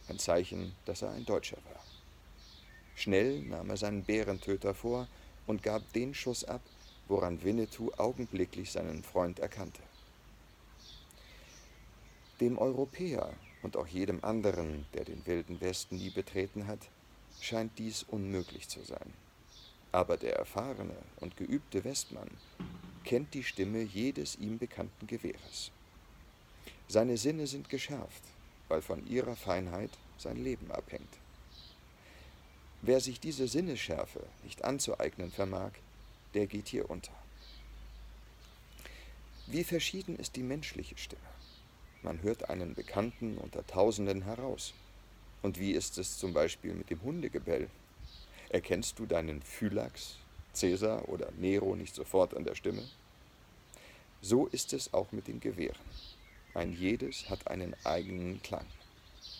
ein 0.08 0.18
Zeichen, 0.18 0.74
dass 0.84 1.00
er 1.00 1.12
ein 1.12 1.24
Deutscher 1.24 1.56
war. 1.72 1.82
Schnell 2.96 3.40
nahm 3.40 3.70
er 3.70 3.78
seinen 3.78 4.04
Bärentöter 4.04 4.74
vor 4.74 5.08
und 5.46 5.62
gab 5.62 5.90
den 5.94 6.12
Schuss 6.12 6.44
ab, 6.44 6.60
woran 7.08 7.42
Winnetou 7.42 7.90
augenblicklich 7.96 8.70
seinen 8.70 9.02
Freund 9.02 9.38
erkannte. 9.38 9.82
Dem 12.40 12.58
Europäer 12.58 13.32
und 13.62 13.76
auch 13.78 13.86
jedem 13.86 14.22
anderen, 14.22 14.84
der 14.92 15.04
den 15.04 15.24
wilden 15.26 15.62
Westen 15.62 15.96
nie 15.96 16.10
betreten 16.10 16.66
hat, 16.66 16.80
scheint 17.40 17.78
dies 17.78 18.02
unmöglich 18.02 18.68
zu 18.68 18.84
sein. 18.84 19.14
Aber 19.92 20.16
der 20.16 20.36
erfahrene 20.36 20.96
und 21.16 21.36
geübte 21.36 21.84
Westmann 21.84 22.30
kennt 23.04 23.34
die 23.34 23.42
Stimme 23.42 23.82
jedes 23.82 24.36
ihm 24.36 24.58
bekannten 24.58 25.06
Gewehres. 25.06 25.70
Seine 26.88 27.16
Sinne 27.16 27.46
sind 27.46 27.68
geschärft, 27.68 28.22
weil 28.68 28.82
von 28.82 29.06
ihrer 29.06 29.36
Feinheit 29.36 29.90
sein 30.18 30.42
Leben 30.42 30.70
abhängt. 30.70 31.18
Wer 32.82 33.00
sich 33.00 33.20
diese 33.20 33.46
Sinnesschärfe 33.46 34.22
nicht 34.44 34.64
anzueignen 34.64 35.30
vermag, 35.30 35.72
der 36.34 36.46
geht 36.46 36.68
hier 36.68 36.88
unter. 36.88 37.12
Wie 39.46 39.64
verschieden 39.64 40.16
ist 40.16 40.36
die 40.36 40.42
menschliche 40.42 40.96
Stimme. 40.96 41.22
Man 42.02 42.22
hört 42.22 42.48
einen 42.48 42.74
Bekannten 42.74 43.36
unter 43.36 43.66
Tausenden 43.66 44.22
heraus. 44.22 44.72
Und 45.42 45.58
wie 45.58 45.72
ist 45.72 45.98
es 45.98 46.18
zum 46.18 46.32
Beispiel 46.32 46.72
mit 46.72 46.88
dem 46.88 47.02
Hundegebell? 47.02 47.68
Erkennst 48.50 48.98
du 48.98 49.06
deinen 49.06 49.42
Phylax, 49.42 50.16
Cäsar 50.52 51.08
oder 51.08 51.30
Nero 51.38 51.76
nicht 51.76 51.94
sofort 51.94 52.34
an 52.34 52.42
der 52.42 52.56
Stimme? 52.56 52.82
So 54.22 54.46
ist 54.48 54.72
es 54.72 54.92
auch 54.92 55.12
mit 55.12 55.28
den 55.28 55.38
Gewehren. 55.38 55.78
Ein 56.52 56.72
jedes 56.72 57.30
hat 57.30 57.46
einen 57.46 57.76
eigenen 57.84 58.42
Klang. 58.42 58.66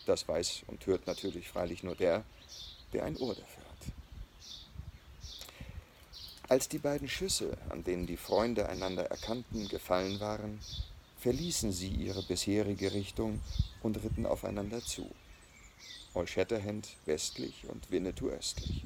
Das 0.07 0.29
weiß 0.29 0.63
und 0.69 0.87
hört 0.87 1.09
natürlich 1.09 1.49
freilich 1.49 1.83
nur 1.83 1.97
der, 1.97 2.23
der 2.93 3.05
ein 3.05 3.17
Ohr 3.17 3.35
dafür 3.35 3.65
hat. 3.65 3.93
Als 6.49 6.69
die 6.69 6.79
beiden 6.79 7.09
Schüsse, 7.09 7.59
an 7.69 7.83
denen 7.83 8.07
die 8.07 8.17
Freunde 8.17 8.69
einander 8.69 9.07
erkannten, 9.07 9.67
gefallen 9.69 10.21
waren, 10.21 10.61
verließen 11.19 11.73
sie 11.73 11.91
ihre 11.91 12.23
bisherige 12.23 12.93
Richtung 12.93 13.41
und 13.83 14.03
ritten 14.05 14.25
aufeinander 14.25 14.81
zu. 14.81 15.11
All 16.15 16.29
Shatterhand 16.29 16.89
westlich 17.07 17.67
und 17.69 17.91
Winnetou 17.91 18.29
östlich. 18.29 18.85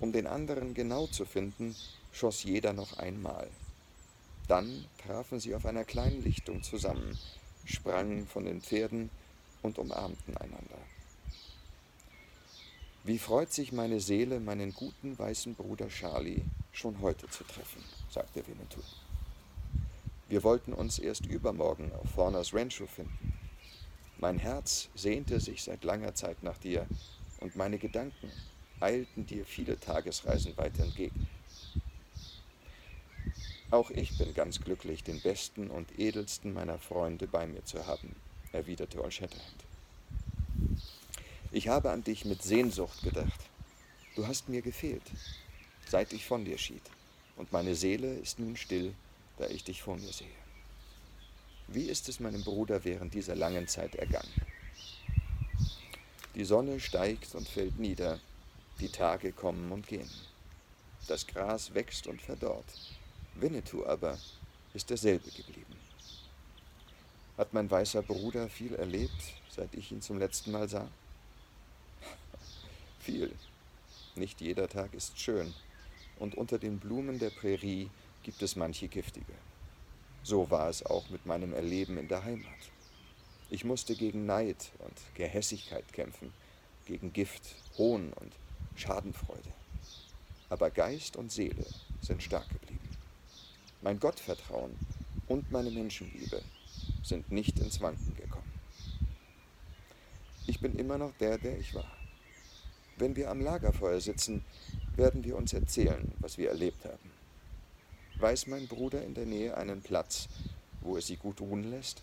Um 0.00 0.12
den 0.12 0.26
anderen 0.26 0.72
genau 0.72 1.06
zu 1.06 1.26
finden, 1.26 1.76
schoss 2.10 2.42
jeder 2.42 2.72
noch 2.72 2.98
einmal. 2.98 3.48
Dann 4.48 4.86
trafen 5.06 5.38
sie 5.38 5.54
auf 5.54 5.66
einer 5.66 5.84
kleinen 5.84 6.24
Lichtung 6.24 6.62
zusammen, 6.62 7.18
sprangen 7.66 8.26
von 8.26 8.46
den 8.46 8.62
Pferden 8.62 9.10
und 9.62 9.78
umarmten 9.78 10.36
einander. 10.38 10.78
Wie 13.04 13.18
freut 13.18 13.52
sich 13.52 13.72
meine 13.72 14.00
Seele, 14.00 14.40
meinen 14.40 14.74
guten 14.74 15.18
weißen 15.18 15.54
Bruder 15.54 15.88
Charlie 15.88 16.42
schon 16.72 17.00
heute 17.00 17.28
zu 17.28 17.44
treffen, 17.44 17.84
sagte 18.10 18.46
Winnetou. 18.46 18.82
Wir 20.28 20.42
wollten 20.42 20.72
uns 20.72 20.98
erst 20.98 21.26
übermorgen 21.26 21.92
auf 21.92 22.10
Forners 22.10 22.54
Rancho 22.54 22.86
finden. 22.86 23.34
Mein 24.18 24.38
Herz 24.38 24.88
sehnte 24.94 25.40
sich 25.40 25.62
seit 25.62 25.84
langer 25.84 26.14
Zeit 26.14 26.42
nach 26.42 26.58
dir 26.58 26.86
und 27.40 27.56
meine 27.56 27.78
Gedanken 27.78 28.30
eilten 28.80 29.26
dir 29.26 29.44
viele 29.44 29.78
Tagesreisen 29.78 30.56
weit 30.56 30.78
entgegen. 30.78 31.28
Auch 33.70 33.90
ich 33.90 34.18
bin 34.18 34.34
ganz 34.34 34.60
glücklich, 34.60 35.04
den 35.04 35.20
besten 35.20 35.70
und 35.70 35.98
edelsten 35.98 36.52
meiner 36.52 36.78
Freunde 36.78 37.28
bei 37.28 37.46
mir 37.46 37.64
zu 37.64 37.86
haben, 37.86 38.16
erwiderte 38.52 39.02
Old 39.02 39.14
Shatterhand. 39.14 39.64
Ich 41.52 41.68
habe 41.68 41.90
an 41.90 42.02
dich 42.02 42.24
mit 42.24 42.42
Sehnsucht 42.42 43.02
gedacht. 43.02 43.40
Du 44.16 44.26
hast 44.26 44.48
mir 44.48 44.62
gefehlt, 44.62 45.02
seit 45.86 46.12
ich 46.12 46.24
von 46.24 46.44
dir 46.44 46.58
schied, 46.58 46.82
und 47.36 47.52
meine 47.52 47.76
Seele 47.76 48.12
ist 48.14 48.40
nun 48.40 48.56
still, 48.56 48.92
da 49.38 49.46
ich 49.46 49.62
dich 49.62 49.82
vor 49.82 49.96
mir 49.96 50.12
sehe. 50.12 50.26
Wie 51.68 51.84
ist 51.84 52.08
es 52.08 52.18
meinem 52.18 52.42
Bruder 52.42 52.84
während 52.84 53.14
dieser 53.14 53.36
langen 53.36 53.68
Zeit 53.68 53.94
ergangen? 53.94 54.32
Die 56.34 56.44
Sonne 56.44 56.80
steigt 56.80 57.34
und 57.36 57.48
fällt 57.48 57.78
nieder, 57.78 58.18
die 58.80 58.88
Tage 58.88 59.32
kommen 59.32 59.70
und 59.72 59.86
gehen. 59.86 60.10
Das 61.06 61.26
Gras 61.26 61.74
wächst 61.74 62.06
und 62.06 62.20
verdorrt. 62.20 62.64
Winnetou 63.34 63.84
aber 63.84 64.18
ist 64.74 64.90
derselbe 64.90 65.30
geblieben. 65.30 65.76
Hat 67.36 67.52
mein 67.52 67.70
weißer 67.70 68.02
Bruder 68.02 68.48
viel 68.48 68.74
erlebt, 68.74 69.22
seit 69.48 69.74
ich 69.74 69.92
ihn 69.92 70.02
zum 70.02 70.18
letzten 70.18 70.52
Mal 70.52 70.68
sah? 70.68 70.88
viel. 73.00 73.34
Nicht 74.14 74.40
jeder 74.40 74.68
Tag 74.68 74.94
ist 74.94 75.18
schön, 75.18 75.54
und 76.18 76.34
unter 76.34 76.58
den 76.58 76.78
Blumen 76.78 77.18
der 77.18 77.30
Prärie 77.30 77.88
gibt 78.22 78.42
es 78.42 78.56
manche 78.56 78.88
giftige. 78.88 79.32
So 80.22 80.50
war 80.50 80.68
es 80.68 80.84
auch 80.84 81.08
mit 81.08 81.24
meinem 81.24 81.54
Erleben 81.54 81.96
in 81.96 82.08
der 82.08 82.24
Heimat. 82.24 82.44
Ich 83.48 83.64
musste 83.64 83.96
gegen 83.96 84.26
Neid 84.26 84.70
und 84.80 84.94
Gehässigkeit 85.14 85.90
kämpfen, 85.92 86.32
gegen 86.86 87.12
Gift, 87.12 87.42
Hohn 87.78 88.12
und 88.12 88.32
Schadenfreude. 88.80 89.52
Aber 90.48 90.70
Geist 90.70 91.16
und 91.16 91.30
Seele 91.30 91.66
sind 92.00 92.22
stark 92.22 92.48
geblieben. 92.48 92.88
Mein 93.82 94.00
Gottvertrauen 94.00 94.74
und 95.28 95.50
meine 95.52 95.70
Menschenliebe 95.70 96.42
sind 97.02 97.30
nicht 97.30 97.58
ins 97.60 97.80
Wanken 97.80 98.16
gekommen. 98.16 98.52
Ich 100.46 100.60
bin 100.60 100.74
immer 100.76 100.98
noch 100.98 101.12
der, 101.20 101.38
der 101.38 101.58
ich 101.58 101.74
war. 101.74 101.90
Wenn 102.96 103.14
wir 103.16 103.30
am 103.30 103.40
Lagerfeuer 103.40 104.00
sitzen, 104.00 104.44
werden 104.96 105.24
wir 105.24 105.36
uns 105.36 105.52
erzählen, 105.52 106.12
was 106.18 106.36
wir 106.36 106.48
erlebt 106.50 106.84
haben. 106.84 107.10
Weiß 108.16 108.48
mein 108.48 108.66
Bruder 108.66 109.02
in 109.02 109.14
der 109.14 109.26
Nähe 109.26 109.56
einen 109.56 109.80
Platz, 109.80 110.28
wo 110.80 110.96
es 110.96 111.06
sie 111.06 111.16
gut 111.16 111.40
ruhen 111.40 111.70
lässt? 111.70 112.02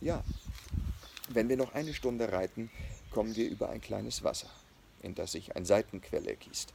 Ja. 0.00 0.22
Wenn 1.28 1.48
wir 1.48 1.56
noch 1.56 1.74
eine 1.74 1.94
Stunde 1.94 2.32
reiten, 2.32 2.70
kommen 3.10 3.36
wir 3.36 3.48
über 3.48 3.70
ein 3.70 3.80
kleines 3.80 4.24
Wasser, 4.24 4.48
in 5.02 5.14
das 5.14 5.32
sich 5.32 5.56
ein 5.56 5.64
Seitenquell 5.64 6.26
ergießt. 6.26 6.72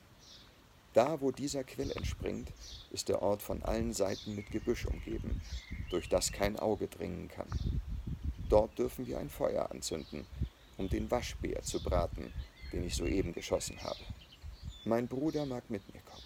Da, 0.94 1.20
wo 1.20 1.32
dieser 1.32 1.63
Quell 1.65 1.91
entspringt, 1.91 2.51
ist 2.91 3.10
der 3.10 3.22
Ort 3.22 3.41
von 3.41 3.62
allen 3.63 3.94
Seiten 3.94 4.34
mit 4.34 4.50
Gebüsch 4.51 4.86
umgeben, 4.86 5.41
durch 5.89 6.08
das 6.08 6.32
kein 6.32 6.58
Auge 6.58 6.88
dringen 6.88 7.27
kann. 7.27 7.50
Dort 8.48 8.77
dürfen 8.79 9.05
wir 9.05 9.20
ein 9.20 9.29
Feuer 9.29 9.70
anzünden, 9.72 10.25
um 10.77 10.88
den 10.88 11.12
Waschbär 11.12 11.62
zu 11.63 11.84
braten, 11.84 12.32
den 12.72 12.86
ich 12.86 12.96
soeben 12.96 13.34
geschossen 13.34 13.82
habe. 13.84 14.00
Mein 14.86 15.08
Bruder 15.08 15.46
mag 15.46 15.70
mit 15.70 15.82
mir 15.94 16.01
kommen. 16.01 16.24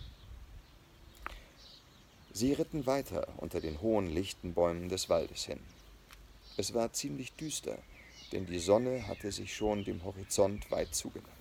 Sie 2.32 2.54
ritten 2.54 2.86
weiter 2.86 3.28
unter 3.38 3.62
den 3.62 3.82
hohen 3.82 4.08
lichten 4.08 4.54
Bäumen 4.54 4.90
des 4.90 5.10
Waldes 5.10 5.46
hin. 5.46 5.60
Es 6.58 6.74
war 6.74 6.94
ziemlich 6.94 7.34
düster, 7.34 7.78
denn 8.32 8.46
die 8.46 8.60
Sonne 8.60 9.08
hatte 9.08 9.32
sich 9.32 9.56
schon 9.56 9.84
dem 9.84 10.04
Horizont 10.04 10.70
weit 10.70 10.94
zugeneigt. 10.94 11.39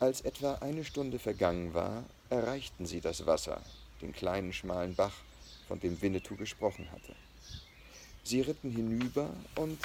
Als 0.00 0.20
etwa 0.20 0.54
eine 0.56 0.84
Stunde 0.84 1.18
vergangen 1.18 1.74
war, 1.74 2.04
erreichten 2.30 2.86
sie 2.86 3.00
das 3.00 3.26
Wasser, 3.26 3.60
den 4.00 4.12
kleinen 4.12 4.52
schmalen 4.52 4.94
Bach, 4.94 5.14
von 5.66 5.80
dem 5.80 6.00
Winnetou 6.00 6.36
gesprochen 6.36 6.88
hatte. 6.92 7.14
Sie 8.22 8.40
ritten 8.40 8.70
hinüber 8.70 9.28
und 9.56 9.78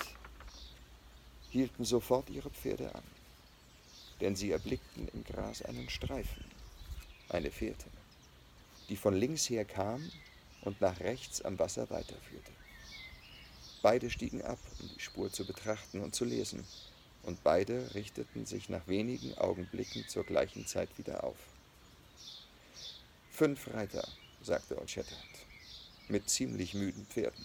hielten 1.49 1.83
sofort 1.83 2.29
ihre 2.29 2.51
Pferde 2.51 2.93
an, 2.93 3.03
denn 4.21 4.35
sie 4.35 4.51
erblickten 4.51 5.07
im 5.13 5.23
Gras 5.23 5.63
einen 5.63 5.89
Streifen, 5.89 6.45
eine 7.29 7.49
Fährte, 7.49 7.87
die 8.89 8.97
von 8.97 9.15
links 9.15 9.49
her 9.49 9.65
kam 9.65 10.11
und 10.61 10.79
nach 10.79 10.99
rechts 10.99 11.41
am 11.41 11.57
Wasser 11.57 11.89
weiterführte. 11.89 12.51
Beide 13.81 14.11
stiegen 14.11 14.43
ab, 14.43 14.59
um 14.79 14.89
die 14.95 15.01
Spur 15.01 15.31
zu 15.31 15.43
betrachten 15.43 16.01
und 16.01 16.13
zu 16.13 16.23
lesen, 16.23 16.63
und 17.23 17.43
beide 17.43 17.93
richteten 17.95 18.45
sich 18.45 18.69
nach 18.69 18.87
wenigen 18.87 19.37
Augenblicken 19.37 20.07
zur 20.07 20.23
gleichen 20.23 20.67
Zeit 20.67 20.89
wieder 20.97 21.23
auf. 21.23 21.37
Fünf 23.31 23.73
Reiter, 23.73 24.07
sagte 24.41 24.77
Old 24.77 24.91
Shatterhand, 24.91 25.23
mit 26.07 26.29
ziemlich 26.29 26.73
müden 26.73 27.05
Pferden. 27.07 27.43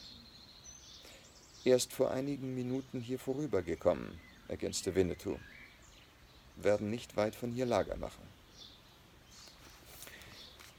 Erst 1.64 1.92
vor 1.92 2.10
einigen 2.10 2.54
Minuten 2.54 3.00
hier 3.00 3.18
vorübergekommen, 3.18 4.18
ergänzte 4.48 4.94
Winnetou. 4.94 5.36
Werden 6.56 6.90
nicht 6.90 7.16
weit 7.16 7.34
von 7.34 7.52
hier 7.52 7.66
Lager 7.66 7.96
machen. 7.96 8.22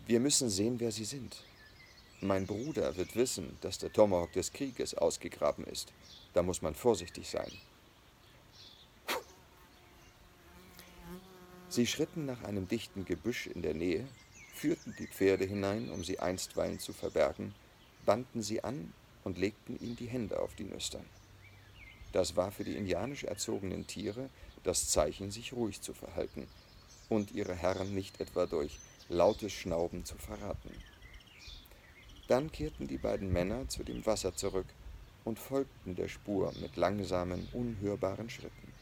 Wir 0.08 0.20
müssen 0.20 0.50
sehen, 0.50 0.80
wer 0.80 0.92
sie 0.92 1.06
sind. 1.06 1.38
Mein 2.22 2.48
Bruder 2.48 2.98
wird 2.98 3.16
wissen, 3.16 3.58
dass 3.62 3.78
der 3.78 3.94
Tomahawk 3.94 4.34
des 4.34 4.52
Krieges 4.52 4.94
ausgegraben 4.94 5.66
ist. 5.66 5.94
Da 6.34 6.44
muss 6.44 6.62
man 6.62 6.76
vorsichtig 6.76 7.30
sein. 7.30 7.52
Sie 11.70 11.86
schritten 11.86 12.26
nach 12.26 12.44
einem 12.44 12.68
dichten 12.68 13.06
Gebüsch 13.06 13.46
in 13.46 13.62
der 13.62 13.76
Nähe, 13.76 14.08
führten 14.56 14.96
die 14.98 15.06
Pferde 15.06 15.46
hinein, 15.46 15.92
um 15.92 16.04
sie 16.04 16.20
einstweilen 16.20 16.80
zu 16.80 16.94
verbergen, 16.94 17.54
banden 18.06 18.42
sie 18.42 18.64
an 18.64 18.92
und 19.24 19.38
legten 19.38 19.80
ihnen 19.80 19.96
die 19.96 20.08
Hände 20.08 20.40
auf 20.40 20.56
die 20.56 20.64
Nüstern. 20.64 21.06
Das 22.12 22.36
war 22.36 22.52
für 22.52 22.64
die 22.64 22.76
indianisch 22.76 23.24
erzogenen 23.24 23.86
Tiere 23.86 24.30
das 24.64 24.90
Zeichen, 24.90 25.30
sich 25.30 25.54
ruhig 25.54 25.80
zu 25.82 25.94
verhalten 25.94 26.48
und 27.08 27.32
ihre 27.32 27.54
Herren 27.54 27.94
nicht 27.94 28.20
etwa 28.20 28.48
durch 28.48 28.80
lautes 29.08 29.54
Schnauben 29.54 30.06
zu 30.06 30.18
verraten. 30.18 30.72
Dann 32.28 32.52
kehrten 32.52 32.88
die 32.88 32.98
beiden 32.98 33.32
Männer 33.32 33.70
zu 33.70 33.84
dem 33.84 34.04
Wasser 34.08 34.36
zurück 34.36 34.68
und 35.24 35.38
folgten 35.38 35.96
der 35.96 36.08
Spur 36.08 36.52
mit 36.62 36.78
langsamen, 36.78 37.48
unhörbaren 37.54 38.30
Schritten. 38.30 38.74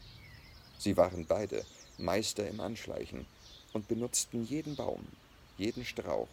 Sie 0.78 0.96
waren 0.96 1.26
beide 1.26 1.64
Meister 1.98 2.48
im 2.48 2.60
Anschleichen 2.60 3.26
und 3.72 3.88
benutzten 3.88 4.44
jeden 4.44 4.76
Baum, 4.76 5.06
jeden 5.56 5.84
Strauch, 5.84 6.28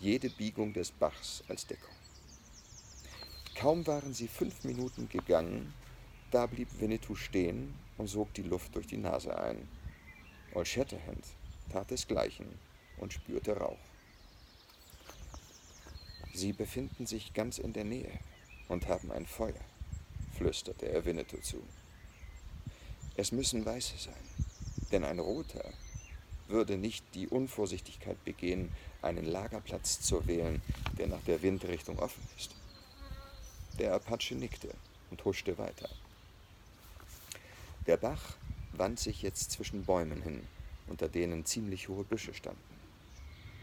jede 0.00 0.28
Biegung 0.28 0.72
des 0.72 0.90
Bachs 0.90 1.42
als 1.48 1.66
Deckung. 1.66 1.94
Kaum 3.54 3.86
waren 3.86 4.12
sie 4.12 4.28
fünf 4.28 4.64
Minuten 4.64 5.08
gegangen, 5.08 5.72
da 6.30 6.46
blieb 6.46 6.68
Winnetou 6.80 7.14
stehen 7.14 7.72
und 7.96 8.08
sog 8.08 8.34
die 8.34 8.42
Luft 8.42 8.74
durch 8.74 8.86
die 8.86 8.96
Nase 8.96 9.38
ein. 9.38 9.68
Old 10.54 10.68
Shatterhand 10.68 11.24
tat 11.70 11.90
desgleichen 11.90 12.46
und 12.98 13.12
spürte 13.12 13.56
Rauch. 13.56 13.78
Sie 16.34 16.52
befinden 16.52 17.06
sich 17.06 17.32
ganz 17.32 17.58
in 17.58 17.72
der 17.72 17.84
Nähe 17.84 18.18
und 18.68 18.88
haben 18.88 19.10
ein 19.10 19.26
Feuer, 19.26 19.54
flüsterte 20.36 20.86
er 20.86 21.04
Winnetou 21.04 21.38
zu. 21.38 21.62
Es 23.16 23.32
müssen 23.32 23.64
Weiße 23.64 23.96
sein. 23.96 24.35
Denn 24.92 25.04
ein 25.04 25.18
Roter 25.18 25.64
würde 26.48 26.76
nicht 26.76 27.04
die 27.14 27.28
Unvorsichtigkeit 27.28 28.22
begehen, 28.24 28.70
einen 29.02 29.24
Lagerplatz 29.24 30.00
zu 30.00 30.26
wählen, 30.26 30.62
der 30.98 31.08
nach 31.08 31.22
der 31.26 31.42
Windrichtung 31.42 31.98
offen 31.98 32.22
ist. 32.36 32.54
Der 33.78 33.94
Apache 33.94 34.34
nickte 34.34 34.68
und 35.10 35.24
huschte 35.24 35.58
weiter. 35.58 35.88
Der 37.86 37.96
Bach 37.96 38.36
wand 38.72 38.98
sich 38.98 39.22
jetzt 39.22 39.52
zwischen 39.52 39.84
Bäumen 39.84 40.22
hin, 40.22 40.42
unter 40.86 41.08
denen 41.08 41.44
ziemlich 41.44 41.88
hohe 41.88 42.04
Büsche 42.04 42.34
standen. 42.34 42.60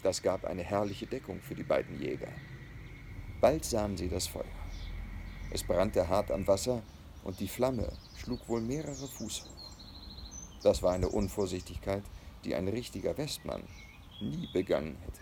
Das 0.02 0.22
gab 0.22 0.44
eine 0.46 0.64
herrliche 0.64 1.08
Deckung 1.08 1.42
für 1.42 1.56
die 1.56 1.64
beiden 1.64 2.02
Jäger. 2.02 2.32
Bald 3.40 3.64
sahen 3.66 3.98
sie 3.98 4.10
das 4.10 4.28
Feuer. 4.28 4.44
Es 5.52 5.64
brannte 5.64 6.08
hart 6.08 6.32
am 6.32 6.46
Wasser 6.48 6.82
und 7.24 7.40
die 7.40 7.48
Flamme 7.48 7.92
schlug 8.18 8.48
wohl 8.50 8.62
mehrere 8.62 9.08
Fuß 9.08 9.44
hoch. 9.44 9.63
Das 10.64 10.82
war 10.82 10.94
eine 10.94 11.10
Unvorsichtigkeit, 11.10 12.04
die 12.46 12.56
ein 12.56 12.70
richtiger 12.70 13.18
Westmann 13.18 13.64
nie 14.22 14.48
begangen 14.54 14.98
hätte. 15.06 15.20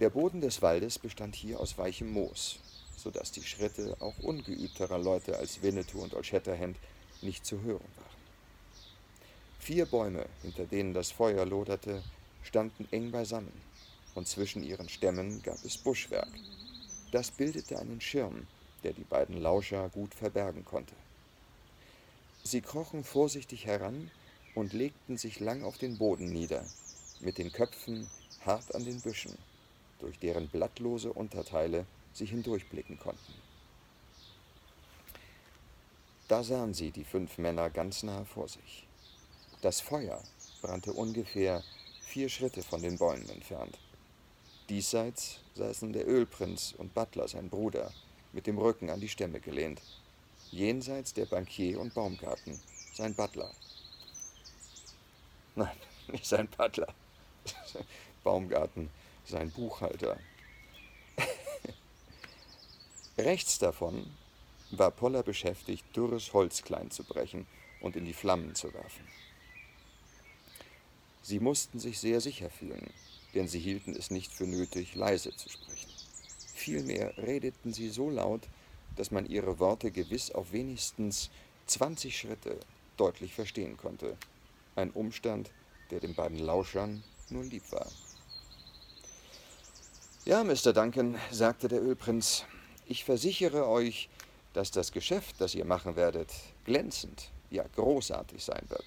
Der 0.00 0.10
Boden 0.10 0.40
des 0.40 0.60
Waldes 0.60 0.98
bestand 0.98 1.36
hier 1.36 1.60
aus 1.60 1.78
weichem 1.78 2.10
Moos, 2.10 2.58
so 2.96 3.12
dass 3.12 3.30
die 3.30 3.44
Schritte 3.44 3.96
auch 4.00 4.18
ungeübterer 4.18 4.98
Leute 4.98 5.38
als 5.38 5.62
Winnetou 5.62 6.02
und 6.02 6.14
Old 6.14 6.26
Shatterhand 6.26 6.76
nicht 7.22 7.46
zu 7.46 7.60
hören 7.60 7.80
waren. 7.96 8.14
Vier 9.60 9.86
Bäume, 9.86 10.26
hinter 10.42 10.66
denen 10.66 10.92
das 10.92 11.12
Feuer 11.12 11.46
loderte, 11.46 12.02
standen 12.42 12.88
eng 12.90 13.12
beisammen, 13.12 13.52
und 14.16 14.26
zwischen 14.26 14.64
ihren 14.64 14.88
Stämmen 14.88 15.42
gab 15.42 15.64
es 15.64 15.78
Buschwerk. 15.78 16.28
Das 17.12 17.30
bildete 17.30 17.78
einen 17.78 18.00
Schirm, 18.00 18.48
der 18.82 18.92
die 18.92 19.04
beiden 19.04 19.40
Lauscher 19.40 19.88
gut 19.90 20.12
verbergen 20.12 20.64
konnte. 20.64 20.94
Sie 22.46 22.60
krochen 22.60 23.04
vorsichtig 23.04 23.64
heran 23.64 24.10
und 24.54 24.74
legten 24.74 25.16
sich 25.16 25.40
lang 25.40 25.64
auf 25.64 25.78
den 25.78 25.96
Boden 25.96 26.30
nieder, 26.30 26.62
mit 27.20 27.38
den 27.38 27.50
Köpfen 27.50 28.06
hart 28.44 28.74
an 28.74 28.84
den 28.84 29.00
Büschen, 29.00 29.38
durch 29.98 30.18
deren 30.18 30.48
blattlose 30.48 31.10
Unterteile 31.10 31.86
sie 32.12 32.26
hindurchblicken 32.26 32.98
konnten. 32.98 33.32
Da 36.28 36.44
sahen 36.44 36.74
sie 36.74 36.90
die 36.90 37.04
fünf 37.04 37.38
Männer 37.38 37.70
ganz 37.70 38.02
nahe 38.02 38.26
vor 38.26 38.46
sich. 38.46 38.86
Das 39.62 39.80
Feuer 39.80 40.22
brannte 40.60 40.92
ungefähr 40.92 41.64
vier 42.02 42.28
Schritte 42.28 42.62
von 42.62 42.82
den 42.82 42.98
Bäumen 42.98 43.28
entfernt. 43.30 43.78
Diesseits 44.68 45.40
saßen 45.54 45.94
der 45.94 46.06
Ölprinz 46.06 46.74
und 46.76 46.92
Butler, 46.92 47.26
sein 47.26 47.48
Bruder, 47.48 47.90
mit 48.34 48.46
dem 48.46 48.58
Rücken 48.58 48.90
an 48.90 49.00
die 49.00 49.08
Stämme 49.08 49.40
gelehnt 49.40 49.80
jenseits 50.50 51.14
der 51.14 51.26
Bankier 51.26 51.80
und 51.80 51.94
Baumgarten, 51.94 52.60
sein 52.94 53.14
Butler. 53.14 53.50
Nein, 55.54 55.76
nicht 56.08 56.26
sein 56.26 56.48
Butler. 56.48 56.94
Baumgarten, 58.24 58.90
sein 59.24 59.50
Buchhalter. 59.50 60.18
Rechts 63.18 63.58
davon 63.58 64.06
war 64.70 64.90
Poller 64.90 65.22
beschäftigt, 65.22 65.84
dürres 65.94 66.32
Holz 66.32 66.62
klein 66.62 66.90
zu 66.90 67.04
brechen 67.04 67.46
und 67.80 67.96
in 67.96 68.04
die 68.04 68.14
Flammen 68.14 68.54
zu 68.54 68.72
werfen. 68.72 69.06
Sie 71.22 71.40
mussten 71.40 71.78
sich 71.78 71.98
sehr 71.98 72.20
sicher 72.20 72.50
fühlen, 72.50 72.90
denn 73.34 73.48
sie 73.48 73.60
hielten 73.60 73.94
es 73.96 74.10
nicht 74.10 74.32
für 74.32 74.44
nötig, 74.44 74.94
leise 74.94 75.34
zu 75.36 75.48
sprechen. 75.48 75.90
Vielmehr 76.54 77.16
redeten 77.18 77.72
sie 77.72 77.88
so 77.88 78.10
laut, 78.10 78.42
dass 78.96 79.10
man 79.10 79.26
ihre 79.26 79.58
Worte 79.58 79.90
gewiss 79.90 80.30
auf 80.30 80.52
wenigstens 80.52 81.30
zwanzig 81.66 82.18
Schritte 82.18 82.58
deutlich 82.96 83.34
verstehen 83.34 83.76
konnte. 83.76 84.16
Ein 84.76 84.90
Umstand, 84.90 85.50
der 85.90 86.00
den 86.00 86.14
beiden 86.14 86.38
Lauschern 86.38 87.02
nur 87.30 87.44
lieb 87.44 87.70
war. 87.72 87.86
Ja, 90.24 90.42
Mr. 90.42 90.72
Duncan, 90.72 91.18
sagte 91.30 91.68
der 91.68 91.82
Ölprinz, 91.82 92.44
ich 92.86 93.04
versichere 93.04 93.68
euch, 93.68 94.08
dass 94.52 94.70
das 94.70 94.92
Geschäft, 94.92 95.36
das 95.38 95.54
ihr 95.54 95.64
machen 95.64 95.96
werdet, 95.96 96.32
glänzend, 96.64 97.30
ja 97.50 97.64
großartig 97.74 98.42
sein 98.42 98.64
wird. 98.68 98.84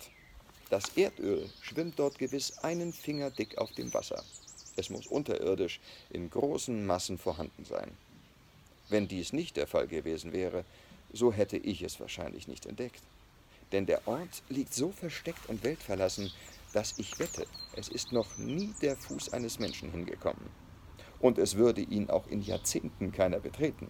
Das 0.69 0.89
Erdöl 0.97 1.49
schwimmt 1.61 1.99
dort 1.99 2.17
gewiss 2.17 2.57
einen 2.59 2.91
Finger 2.91 3.29
dick 3.29 3.57
auf 3.57 3.71
dem 3.71 3.93
Wasser. 3.93 4.23
Es 4.75 4.89
muss 4.89 5.07
unterirdisch 5.07 5.79
in 6.09 6.29
großen 6.29 6.85
Massen 6.85 7.17
vorhanden 7.17 7.65
sein. 7.65 7.91
Wenn 8.89 9.07
dies 9.07 9.33
nicht 9.33 9.57
der 9.57 9.67
Fall 9.67 9.87
gewesen 9.87 10.33
wäre, 10.33 10.63
so 11.11 11.31
hätte 11.31 11.57
ich 11.57 11.81
es 11.81 11.99
wahrscheinlich 11.99 12.47
nicht 12.47 12.65
entdeckt. 12.65 13.01
Denn 13.71 13.85
der 13.85 14.07
Ort 14.07 14.43
liegt 14.49 14.73
so 14.73 14.91
versteckt 14.91 15.49
und 15.49 15.63
weltverlassen, 15.63 16.31
dass 16.73 16.97
ich 16.97 17.19
wette, 17.19 17.45
es 17.75 17.89
ist 17.89 18.11
noch 18.11 18.37
nie 18.37 18.73
der 18.81 18.95
Fuß 18.95 19.33
eines 19.33 19.59
Menschen 19.59 19.91
hingekommen. 19.91 20.49
Und 21.19 21.37
es 21.37 21.55
würde 21.55 21.81
ihn 21.81 22.09
auch 22.09 22.27
in 22.27 22.41
Jahrzehnten 22.41 23.11
keiner 23.11 23.39
betreten. 23.39 23.89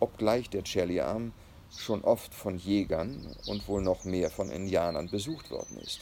Obgleich 0.00 0.48
der 0.50 0.62
Cheliarm 0.62 1.32
schon 1.76 2.02
oft 2.02 2.34
von 2.34 2.58
Jägern 2.58 3.34
und 3.46 3.66
wohl 3.68 3.82
noch 3.82 4.04
mehr 4.04 4.30
von 4.30 4.50
Indianern 4.50 5.10
besucht 5.10 5.50
worden 5.50 5.78
ist. 5.78 6.00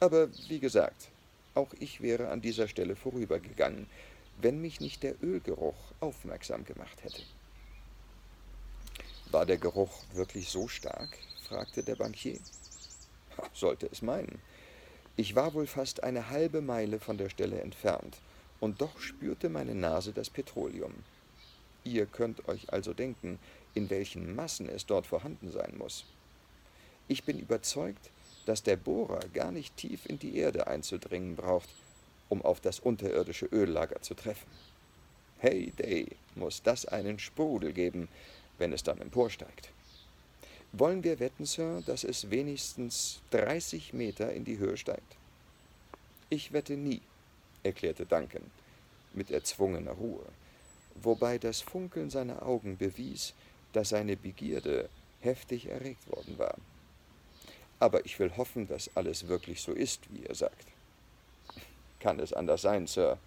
Aber 0.00 0.28
wie 0.48 0.60
gesagt, 0.60 1.08
auch 1.54 1.72
ich 1.80 2.00
wäre 2.00 2.28
an 2.28 2.42
dieser 2.42 2.68
Stelle 2.68 2.96
vorübergegangen, 2.96 3.86
wenn 4.40 4.60
mich 4.60 4.80
nicht 4.80 5.02
der 5.02 5.22
Ölgeruch 5.22 5.76
aufmerksam 6.00 6.64
gemacht 6.64 7.02
hätte. 7.02 7.22
War 9.30 9.46
der 9.46 9.58
Geruch 9.58 10.02
wirklich 10.14 10.50
so 10.50 10.68
stark? 10.68 11.08
fragte 11.48 11.82
der 11.82 11.96
Bankier. 11.96 12.38
Sollte 13.52 13.88
es 13.90 14.02
meinen. 14.02 14.40
Ich 15.16 15.34
war 15.34 15.54
wohl 15.54 15.66
fast 15.66 16.02
eine 16.02 16.30
halbe 16.30 16.60
Meile 16.60 17.00
von 17.00 17.18
der 17.18 17.30
Stelle 17.30 17.60
entfernt, 17.60 18.18
und 18.60 18.80
doch 18.80 18.98
spürte 19.00 19.48
meine 19.48 19.74
Nase 19.74 20.12
das 20.12 20.30
Petroleum. 20.30 20.94
Ihr 21.84 22.06
könnt 22.06 22.48
euch 22.48 22.72
also 22.72 22.92
denken, 22.94 23.38
in 23.74 23.90
welchen 23.90 24.34
Massen 24.34 24.68
es 24.68 24.86
dort 24.86 25.06
vorhanden 25.06 25.52
sein 25.52 25.74
muss. 25.78 26.04
Ich 27.08 27.24
bin 27.24 27.38
überzeugt, 27.38 28.10
dass 28.46 28.62
der 28.62 28.76
Bohrer 28.76 29.20
gar 29.32 29.52
nicht 29.52 29.76
tief 29.76 30.06
in 30.06 30.18
die 30.18 30.36
Erde 30.36 30.66
einzudringen 30.66 31.36
braucht, 31.36 31.68
um 32.28 32.42
auf 32.42 32.60
das 32.60 32.80
unterirdische 32.80 33.46
Öllager 33.46 34.02
zu 34.02 34.14
treffen. 34.14 34.48
Hey 35.38 35.72
day, 35.78 36.06
muss 36.34 36.62
das 36.62 36.86
einen 36.86 37.18
Sprudel 37.18 37.72
geben, 37.72 38.08
wenn 38.58 38.72
es 38.72 38.82
dann 38.82 39.00
emporsteigt. 39.00 39.70
Wollen 40.72 41.04
wir 41.04 41.20
wetten, 41.20 41.46
Sir, 41.46 41.82
dass 41.86 42.04
es 42.04 42.30
wenigstens 42.30 43.20
30 43.30 43.92
Meter 43.92 44.32
in 44.32 44.44
die 44.44 44.58
Höhe 44.58 44.76
steigt? 44.76 45.16
Ich 46.28 46.52
wette 46.52 46.76
nie, 46.76 47.00
erklärte 47.62 48.04
Duncan 48.04 48.50
mit 49.12 49.30
erzwungener 49.30 49.92
Ruhe, 49.92 50.24
wobei 50.96 51.38
das 51.38 51.60
Funkeln 51.60 52.10
seiner 52.10 52.44
Augen 52.44 52.76
bewies, 52.76 53.32
dass 53.72 53.90
seine 53.90 54.16
Begierde 54.16 54.88
heftig 55.20 55.68
erregt 55.68 56.10
worden 56.10 56.38
war. 56.38 56.56
Aber 57.78 58.04
ich 58.04 58.18
will 58.18 58.36
hoffen, 58.36 58.66
dass 58.66 58.90
alles 58.96 59.28
wirklich 59.28 59.60
so 59.60 59.72
ist, 59.72 60.02
wie 60.12 60.26
ihr 60.26 60.34
sagt. 60.34 60.66
Kann 62.00 62.20
es 62.20 62.32
anders 62.32 62.62
sein, 62.62 62.86
Sir? 62.86 63.18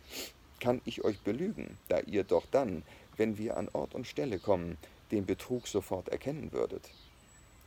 Kann 0.59 0.81
ich 0.85 1.03
euch 1.03 1.19
belügen, 1.21 1.77
da 1.87 1.99
ihr 2.01 2.23
doch 2.23 2.45
dann, 2.51 2.83
wenn 3.17 3.37
wir 3.37 3.57
an 3.57 3.69
Ort 3.73 3.95
und 3.95 4.07
Stelle 4.07 4.39
kommen, 4.39 4.77
den 5.11 5.25
Betrug 5.25 5.67
sofort 5.67 6.09
erkennen 6.09 6.51
würdet? 6.51 6.89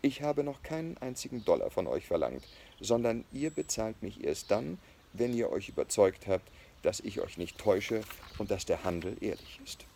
Ich 0.02 0.22
habe 0.22 0.42
noch 0.42 0.62
keinen 0.62 0.98
einzigen 0.98 1.44
Dollar 1.44 1.70
von 1.70 1.86
euch 1.86 2.06
verlangt, 2.06 2.42
sondern 2.80 3.24
ihr 3.32 3.50
bezahlt 3.50 4.02
mich 4.02 4.24
erst 4.24 4.50
dann, 4.50 4.78
wenn 5.12 5.32
ihr 5.32 5.50
euch 5.50 5.68
überzeugt 5.68 6.26
habt, 6.26 6.48
dass 6.82 7.00
ich 7.00 7.20
euch 7.20 7.38
nicht 7.38 7.58
täusche 7.58 8.02
und 8.38 8.50
dass 8.50 8.66
der 8.66 8.82
Handel 8.84 9.16
ehrlich 9.20 9.60
ist. 9.64 9.86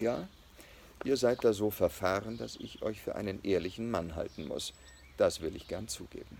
Ja, 0.00 0.28
ihr 1.04 1.16
seid 1.16 1.44
da 1.44 1.52
so 1.52 1.70
verfahren, 1.70 2.38
dass 2.38 2.56
ich 2.56 2.82
euch 2.82 3.00
für 3.00 3.14
einen 3.14 3.42
ehrlichen 3.44 3.90
Mann 3.90 4.14
halten 4.14 4.48
muss. 4.48 4.72
Das 5.16 5.40
will 5.40 5.54
ich 5.54 5.68
gern 5.68 5.88
zugeben. 5.88 6.38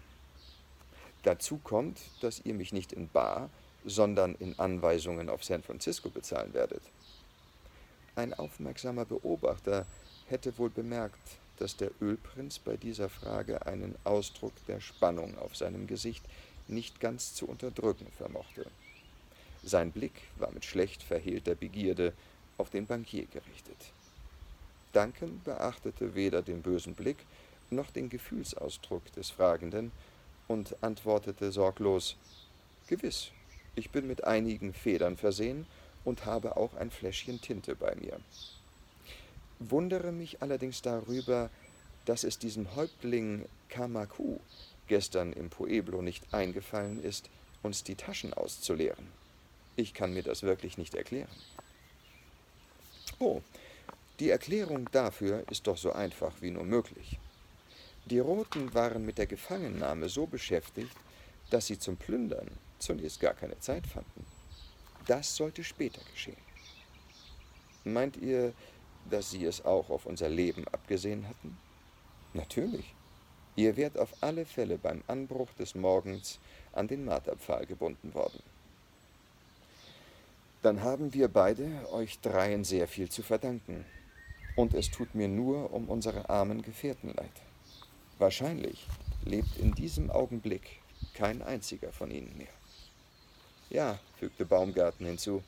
Dazu 1.23 1.59
kommt, 1.59 1.99
dass 2.21 2.41
ihr 2.45 2.55
mich 2.55 2.73
nicht 2.73 2.93
in 2.93 3.09
Bar, 3.09 3.51
sondern 3.85 4.35
in 4.37 4.59
Anweisungen 4.59 5.29
auf 5.29 5.45
San 5.45 5.63
Francisco 5.63 6.11
bezahlen 6.11 6.55
werdet. 6.55 6.83
Ein 8.17 8.35
aufmerksamer 8.35 9.05
Beobachter 9.05 9.87
hätte 10.29 10.57
wohl 10.59 10.71
bemerkt, 10.71 11.21
dass 11.59 11.77
der 11.77 11.91
Ölprinz 12.01 12.59
bei 12.59 12.77
dieser 12.77 13.09
Frage 13.09 13.67
einen 13.67 13.97
Ausdruck 14.05 14.53
der 14.67 14.81
Spannung 14.81 15.37
auf 15.39 15.57
seinem 15.57 15.87
Gesicht 15.87 16.25
nicht 16.69 17.01
ganz 17.01 17.35
zu 17.35 17.47
unterdrücken 17.47 18.07
vermochte. 18.17 18.67
Sein 19.65 19.91
Blick 19.91 20.15
war 20.37 20.53
mit 20.53 20.65
schlecht 20.65 21.03
verhehlter 21.03 21.55
Begierde 21.55 22.13
auf 22.59 22.71
den 22.71 22.87
Bankier 22.87 23.27
gerichtet. 23.27 23.93
Duncan 24.93 25.41
beachtete 25.45 26.15
weder 26.15 26.43
den 26.43 26.63
bösen 26.63 26.95
Blick 26.95 27.19
noch 27.71 27.91
den 27.91 28.09
Gefühlsausdruck 28.09 29.13
des 29.13 29.31
Fragenden 29.31 29.93
und 30.49 30.75
antwortete 30.83 31.53
sorglos 31.53 32.17
Gewiss, 32.89 33.31
ich 33.77 33.91
bin 33.91 34.09
mit 34.09 34.25
einigen 34.25 34.75
Federn 34.75 35.17
versehen 35.17 35.67
und 36.05 36.27
habe 36.27 36.57
auch 36.57 36.75
ein 36.75 36.91
Fläschchen 36.91 37.41
Tinte 37.41 37.77
bei 37.77 37.95
mir. 37.95 38.19
Wundere 39.61 40.11
mich 40.11 40.43
allerdings 40.43 40.83
darüber, 40.83 41.51
dass 42.07 42.25
es 42.25 42.39
diesem 42.39 42.75
Häuptling 42.75 43.45
Kamaku 43.69 44.39
gestern 44.87 45.33
im 45.33 45.51
Pueblo 45.51 46.01
nicht 46.01 46.33
eingefallen 46.33 47.03
ist, 47.03 47.29
uns 47.63 47.85
die 47.85 47.95
Taschen 47.95 48.33
auszuleeren. 48.33 49.07
Ich 49.77 49.95
kann 49.95 50.15
mir 50.15 50.23
das 50.23 50.43
wirklich 50.43 50.79
nicht 50.79 50.95
erklären. 50.95 51.29
Oh, 53.19 53.43
die 54.21 54.31
Erklärung 54.31 54.89
dafür 54.91 55.45
ist 55.51 55.67
doch 55.67 55.77
so 55.77 55.93
einfach 55.93 56.33
wie 56.41 56.51
nur 56.51 56.65
möglich. 56.65 57.19
Die 58.11 58.21
Roten 58.21 58.73
waren 58.73 59.05
mit 59.05 59.19
der 59.19 59.27
Gefangennahme 59.27 60.09
so 60.09 60.27
beschäftigt, 60.27 60.97
dass 61.51 61.67
sie 61.67 61.79
zum 61.79 61.99
Plündern 61.99 62.49
zunächst 62.79 63.21
gar 63.21 63.35
keine 63.35 63.59
Zeit 63.61 63.87
fanden. 63.87 64.25
Das 65.07 65.37
sollte 65.37 65.63
später 65.63 66.01
geschehen. 66.11 66.43
Meint 67.85 68.17
ihr, 68.17 68.55
dass 69.11 69.31
sie 69.31 69.45
es 69.45 69.63
auch 69.63 69.91
auf 69.91 70.07
unser 70.07 70.31
Leben 70.31 70.67
abgesehen 70.69 71.29
hatten? 71.29 71.59
Natürlich. 72.33 72.95
Ihr 73.57 73.77
wärt 73.77 73.99
auf 73.99 74.15
alle 74.23 74.47
Fälle 74.47 74.79
beim 74.79 75.05
Anbruch 75.07 75.53
des 75.59 75.75
Morgens 75.75 76.39
an 76.73 76.89
den 76.89 77.05
Marterpfahl 77.05 77.67
gebunden 77.67 78.15
worden. 78.15 78.43
Dann 80.63 80.83
haben 80.83 81.13
wir 81.13 81.29
beide 81.29 81.93
euch 81.93 82.21
dreien 82.21 82.65
sehr 82.65 82.89
viel 82.89 83.11
zu 83.11 83.23
verdanken. 83.23 83.85
Und 84.57 84.73
es 84.73 84.91
tut 84.91 85.15
mir 85.15 85.29
nur 85.29 85.75
um 85.75 85.91
unsere 85.91 86.31
armen 86.31 86.63
Gefährten 86.63 87.13
leid. 87.13 87.43
Wahrscheinlich 88.19 88.87
lebt 89.25 89.57
in 89.59 89.73
diesem 89.73 90.11
Augenblick 90.11 90.81
kein 91.15 91.41
einziger 91.41 91.93
von 91.93 92.11
ihnen 92.11 92.37
mehr. 92.37 92.49
Ja, 93.71 94.01
fügte 94.19 94.45
Baumgarten 94.45 95.07
hinzu, 95.07 95.43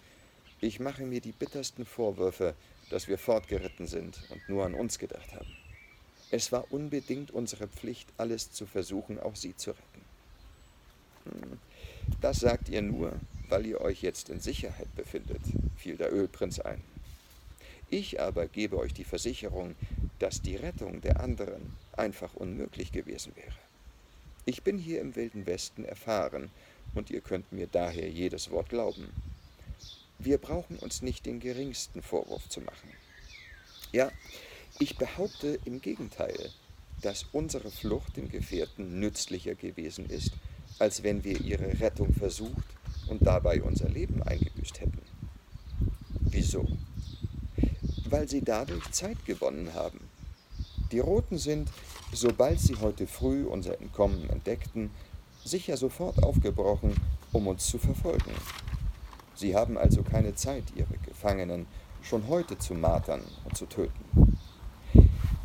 ich 0.61 0.79
mache 0.79 1.05
mir 1.05 1.21
die 1.21 1.33
bittersten 1.33 1.85
Vorwürfe, 1.85 2.55
dass 2.91 3.09
wir 3.09 3.19
fortgeritten 3.19 3.87
sind 3.87 4.21
und 4.31 4.49
nur 4.49 4.65
an 4.65 4.75
uns 4.75 4.99
gedacht 4.99 5.35
haben. 5.35 5.57
Es 6.31 6.53
war 6.53 6.71
unbedingt 6.71 7.33
unsere 7.33 7.67
Pflicht, 7.67 8.09
alles 8.19 8.53
zu 8.53 8.67
versuchen, 8.67 9.19
auch 9.19 9.35
sie 9.35 9.57
zu 9.57 9.71
retten. 9.71 10.05
Hm, 11.25 11.59
das 12.21 12.39
sagt 12.39 12.69
ihr 12.69 12.83
nur, 12.83 13.15
weil 13.49 13.67
ihr 13.67 13.81
euch 13.81 14.03
jetzt 14.03 14.29
in 14.29 14.41
Sicherheit 14.41 14.95
befindet, 14.95 15.41
fiel 15.77 15.97
der 15.97 16.13
Ölprinz 16.13 16.61
ein. 16.61 16.83
Ich 17.89 18.21
aber 18.21 18.47
gebe 18.47 18.79
euch 18.79 18.95
die 18.95 19.05
Versicherung, 19.05 19.75
dass 20.21 20.43
die 20.43 20.55
Rettung 20.55 21.01
der 21.01 21.19
anderen 21.19 21.77
einfach 22.01 22.35
unmöglich 22.35 22.91
gewesen 22.91 23.33
wäre. 23.37 23.55
Ich 24.47 24.63
bin 24.63 24.79
hier 24.79 25.01
im 25.01 25.15
Wilden 25.15 25.47
Westen 25.47 25.85
erfahren, 25.85 26.51
und 26.95 27.11
ihr 27.11 27.21
könnt 27.21 27.53
mir 27.53 27.67
daher 27.67 28.09
jedes 28.09 28.51
Wort 28.51 28.69
glauben. 28.69 29.11
Wir 30.19 30.39
brauchen 30.39 30.77
uns 30.79 31.03
nicht 31.03 31.25
den 31.27 31.41
geringsten 31.41 32.03
Vorwurf 32.03 32.49
zu 32.49 32.61
machen. 32.61 32.91
Ja, 33.93 34.11
ich 34.79 34.97
behaupte 34.97 35.59
im 35.65 35.81
Gegenteil, 35.81 36.51
dass 37.03 37.27
unsere 37.33 37.71
Flucht 37.71 38.17
den 38.17 38.29
Gefährten 38.29 39.01
nützlicher 39.01 39.55
gewesen 39.55 40.09
ist, 40.11 40.33
als 40.79 41.03
wenn 41.03 41.25
wir 41.25 41.41
ihre 41.41 41.81
Rettung 41.81 42.13
versucht 42.13 42.67
und 43.07 43.27
dabei 43.27 43.63
unser 43.63 43.89
Leben 43.89 44.23
eingebüßt 44.23 44.81
hätten. 44.81 45.03
Wieso? 46.21 46.67
Weil 48.09 48.29
sie 48.29 48.43
dadurch 48.43 48.91
Zeit 48.91 49.25
gewonnen 49.25 49.73
haben. 49.75 50.10
Die 50.93 50.99
Roten 50.99 51.39
sind, 51.39 51.71
sobald 52.13 52.59
sie 52.59 52.77
heute 52.81 53.07
früh 53.07 53.45
unser 53.45 53.81
Entkommen 53.81 54.29
entdeckten, 54.29 54.91
sicher 55.45 55.77
sofort 55.77 56.23
aufgebrochen, 56.23 56.95
um 57.33 57.47
uns 57.47 57.67
zu 57.69 57.79
verfolgen. 57.79 58.33
Sie 59.37 59.55
haben 59.55 59.79
also 59.79 60.03
keine 60.03 60.35
Zeit, 60.35 60.65
ihre 60.75 60.99
Gefangenen 61.07 61.67
schon 62.03 62.27
heute 62.29 62.59
zu 62.59 62.75
martern 62.75 63.23
und 63.45 63.57
zu 63.57 63.67
töten. 63.67 64.37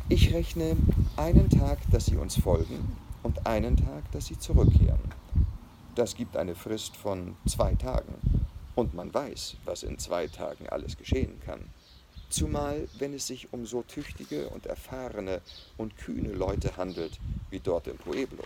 Ich 0.08 0.34
rechne 0.34 0.76
einen 1.16 1.48
Tag, 1.48 1.78
dass 1.90 2.06
sie 2.06 2.16
uns 2.16 2.38
folgen 2.38 2.96
und 3.22 3.46
einen 3.46 3.76
Tag, 3.76 4.10
dass 4.12 4.26
sie 4.26 4.38
zurückkehren. 4.38 5.12
Das 5.94 6.14
gibt 6.14 6.36
eine 6.36 6.54
Frist 6.54 6.96
von 6.96 7.36
zwei 7.46 7.74
Tagen 7.74 8.14
und 8.74 8.94
man 8.94 9.14
weiß, 9.14 9.56
was 9.64 9.82
in 9.82 9.98
zwei 9.98 10.26
Tagen 10.26 10.68
alles 10.68 10.96
geschehen 10.96 11.40
kann. 11.44 11.70
Zumal, 12.28 12.88
wenn 12.98 13.14
es 13.14 13.26
sich 13.26 13.52
um 13.52 13.66
so 13.66 13.82
tüchtige 13.82 14.48
und 14.48 14.66
erfahrene 14.66 15.40
und 15.76 15.96
kühne 15.96 16.32
Leute 16.32 16.76
handelt, 16.76 17.18
wie 17.50 17.60
dort 17.60 17.86
im 17.86 17.96
Pueblo. 17.96 18.42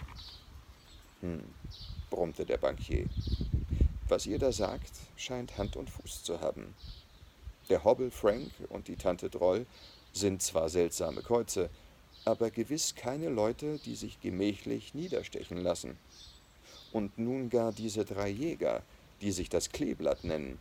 Hm, 1.20 1.42
brummte 2.10 2.44
der 2.44 2.58
Bankier. 2.58 3.06
Was 4.08 4.26
ihr 4.26 4.38
da 4.38 4.52
sagt, 4.52 4.92
scheint 5.16 5.56
Hand 5.56 5.76
und 5.76 5.88
Fuß 5.88 6.24
zu 6.24 6.40
haben. 6.40 6.74
Der 7.68 7.84
Hobble 7.84 8.10
Frank 8.10 8.50
und 8.68 8.88
die 8.88 8.96
Tante 8.96 9.30
Droll 9.30 9.64
sind 10.12 10.42
zwar 10.42 10.68
seltsame 10.68 11.22
Käuze, 11.22 11.70
aber 12.24 12.50
gewiss 12.50 12.94
keine 12.94 13.28
Leute, 13.28 13.78
die 13.78 13.96
sich 13.96 14.20
gemächlich 14.20 14.94
niederstechen 14.94 15.58
lassen. 15.58 15.96
Und 16.92 17.18
nun 17.18 17.48
gar 17.48 17.72
diese 17.72 18.04
drei 18.04 18.28
Jäger, 18.28 18.82
die 19.20 19.32
sich 19.32 19.48
das 19.48 19.70
Kleeblatt 19.70 20.24
nennen, 20.24 20.58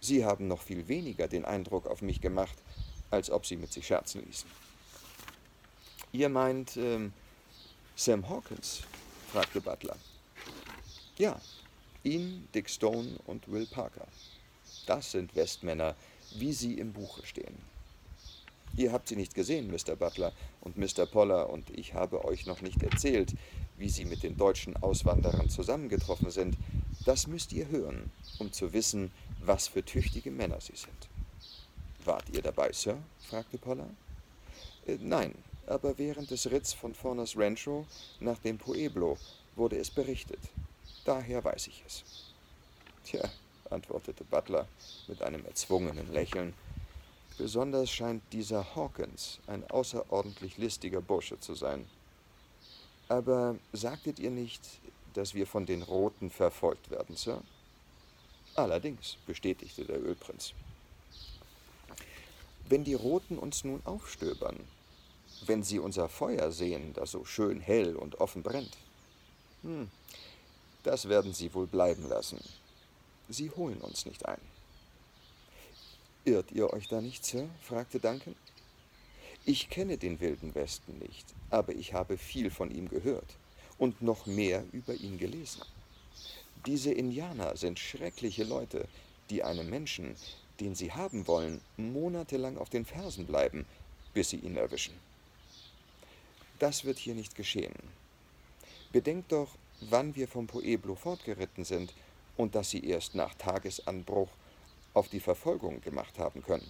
Sie 0.00 0.24
haben 0.24 0.48
noch 0.48 0.62
viel 0.62 0.88
weniger 0.88 1.28
den 1.28 1.44
Eindruck 1.44 1.86
auf 1.86 2.02
mich 2.02 2.20
gemacht, 2.20 2.56
als 3.10 3.30
ob 3.30 3.46
Sie 3.46 3.56
mit 3.56 3.72
sich 3.72 3.86
scherzen 3.86 4.24
ließen. 4.24 4.48
Ihr 6.12 6.28
meint 6.28 6.76
ähm, 6.76 7.12
Sam 7.96 8.28
Hawkins? 8.28 8.82
fragte 9.32 9.60
Butler. 9.60 9.96
Ja, 11.18 11.40
ihn, 12.02 12.48
Dick 12.54 12.70
Stone 12.70 13.18
und 13.26 13.50
Will 13.50 13.66
Parker. 13.66 14.06
Das 14.86 15.10
sind 15.10 15.34
Westmänner, 15.34 15.94
wie 16.36 16.52
sie 16.52 16.74
im 16.74 16.92
Buche 16.92 17.26
stehen. 17.26 17.56
Ihr 18.76 18.92
habt 18.92 19.08
sie 19.08 19.16
nicht 19.16 19.34
gesehen, 19.34 19.70
Mr. 19.70 19.96
Butler 19.96 20.32
und 20.60 20.78
Mr. 20.78 21.06
Poller, 21.06 21.50
und 21.50 21.70
ich 21.76 21.94
habe 21.94 22.24
euch 22.24 22.46
noch 22.46 22.60
nicht 22.60 22.82
erzählt, 22.82 23.34
wie 23.76 23.88
sie 23.88 24.04
mit 24.04 24.22
den 24.22 24.36
deutschen 24.36 24.76
Auswanderern 24.76 25.50
zusammengetroffen 25.50 26.30
sind. 26.30 26.56
Das 27.08 27.26
müsst 27.26 27.54
ihr 27.54 27.66
hören, 27.68 28.10
um 28.38 28.52
zu 28.52 28.74
wissen, 28.74 29.10
was 29.40 29.66
für 29.66 29.82
tüchtige 29.82 30.30
Männer 30.30 30.60
sie 30.60 30.76
sind. 30.76 31.08
Wart 32.04 32.28
ihr 32.28 32.42
dabei, 32.42 32.70
Sir? 32.70 32.98
fragte 33.30 33.56
Poller. 33.56 33.88
Äh, 34.86 34.98
nein, 35.00 35.34
aber 35.66 35.96
während 35.96 36.30
des 36.30 36.50
Ritts 36.50 36.74
von 36.74 36.92
Fornas 36.92 37.34
Rancho 37.34 37.86
nach 38.20 38.38
dem 38.40 38.58
Pueblo 38.58 39.16
wurde 39.56 39.78
es 39.78 39.90
berichtet. 39.90 40.38
Daher 41.06 41.42
weiß 41.42 41.68
ich 41.68 41.82
es. 41.86 42.04
Tja, 43.04 43.26
antwortete 43.70 44.24
Butler 44.24 44.68
mit 45.06 45.22
einem 45.22 45.46
erzwungenen 45.46 46.12
Lächeln. 46.12 46.52
Besonders 47.38 47.90
scheint 47.90 48.22
dieser 48.34 48.76
Hawkins 48.76 49.38
ein 49.46 49.64
außerordentlich 49.70 50.58
listiger 50.58 51.00
Bursche 51.00 51.40
zu 51.40 51.54
sein. 51.54 51.86
Aber 53.08 53.56
sagtet 53.72 54.18
ihr 54.18 54.30
nicht, 54.30 54.60
dass 55.18 55.34
wir 55.34 55.48
von 55.48 55.66
den 55.66 55.82
Roten 55.82 56.30
verfolgt 56.30 56.92
werden, 56.92 57.16
Sir? 57.16 57.42
Allerdings, 58.54 59.16
bestätigte 59.26 59.84
der 59.84 60.00
Ölprinz. 60.00 60.52
Wenn 62.68 62.84
die 62.84 62.94
Roten 62.94 63.36
uns 63.36 63.64
nun 63.64 63.82
aufstöbern, 63.84 64.60
wenn 65.44 65.64
sie 65.64 65.80
unser 65.80 66.08
Feuer 66.08 66.52
sehen, 66.52 66.92
das 66.94 67.10
so 67.10 67.24
schön 67.24 67.60
hell 67.60 67.96
und 67.96 68.20
offen 68.20 68.44
brennt, 68.44 68.76
hm, 69.62 69.90
das 70.84 71.08
werden 71.08 71.34
sie 71.34 71.52
wohl 71.52 71.66
bleiben 71.66 72.08
lassen. 72.08 72.38
Sie 73.28 73.50
holen 73.50 73.80
uns 73.80 74.06
nicht 74.06 74.24
ein. 74.24 74.40
Irrt 76.26 76.52
ihr 76.52 76.72
euch 76.72 76.86
da 76.86 77.00
nicht, 77.00 77.24
Sir? 77.24 77.48
fragte 77.60 77.98
Duncan. 77.98 78.36
Ich 79.44 79.68
kenne 79.68 79.98
den 79.98 80.20
wilden 80.20 80.54
Westen 80.54 80.96
nicht, 81.00 81.26
aber 81.50 81.74
ich 81.74 81.92
habe 81.92 82.16
viel 82.18 82.52
von 82.52 82.70
ihm 82.70 82.88
gehört 82.88 83.34
und 83.78 84.02
noch 84.02 84.26
mehr 84.26 84.64
über 84.72 84.94
ihn 84.94 85.18
gelesen. 85.18 85.62
Diese 86.66 86.92
Indianer 86.92 87.56
sind 87.56 87.78
schreckliche 87.78 88.44
Leute, 88.44 88.88
die 89.30 89.42
einem 89.42 89.70
Menschen, 89.70 90.16
den 90.60 90.74
sie 90.74 90.92
haben 90.92 91.26
wollen, 91.26 91.60
monatelang 91.76 92.58
auf 92.58 92.68
den 92.68 92.84
Fersen 92.84 93.26
bleiben, 93.26 93.64
bis 94.12 94.30
sie 94.30 94.38
ihn 94.38 94.56
erwischen. 94.56 94.94
Das 96.58 96.84
wird 96.84 96.98
hier 96.98 97.14
nicht 97.14 97.36
geschehen. 97.36 97.74
Bedenkt 98.92 99.30
doch, 99.32 99.48
wann 99.80 100.16
wir 100.16 100.26
vom 100.26 100.46
Pueblo 100.46 100.96
fortgeritten 100.96 101.64
sind 101.64 101.94
und 102.36 102.54
dass 102.54 102.70
sie 102.70 102.84
erst 102.84 103.14
nach 103.14 103.34
Tagesanbruch 103.34 104.28
auf 104.94 105.08
die 105.08 105.20
Verfolgung 105.20 105.80
gemacht 105.82 106.18
haben 106.18 106.42
können. 106.42 106.68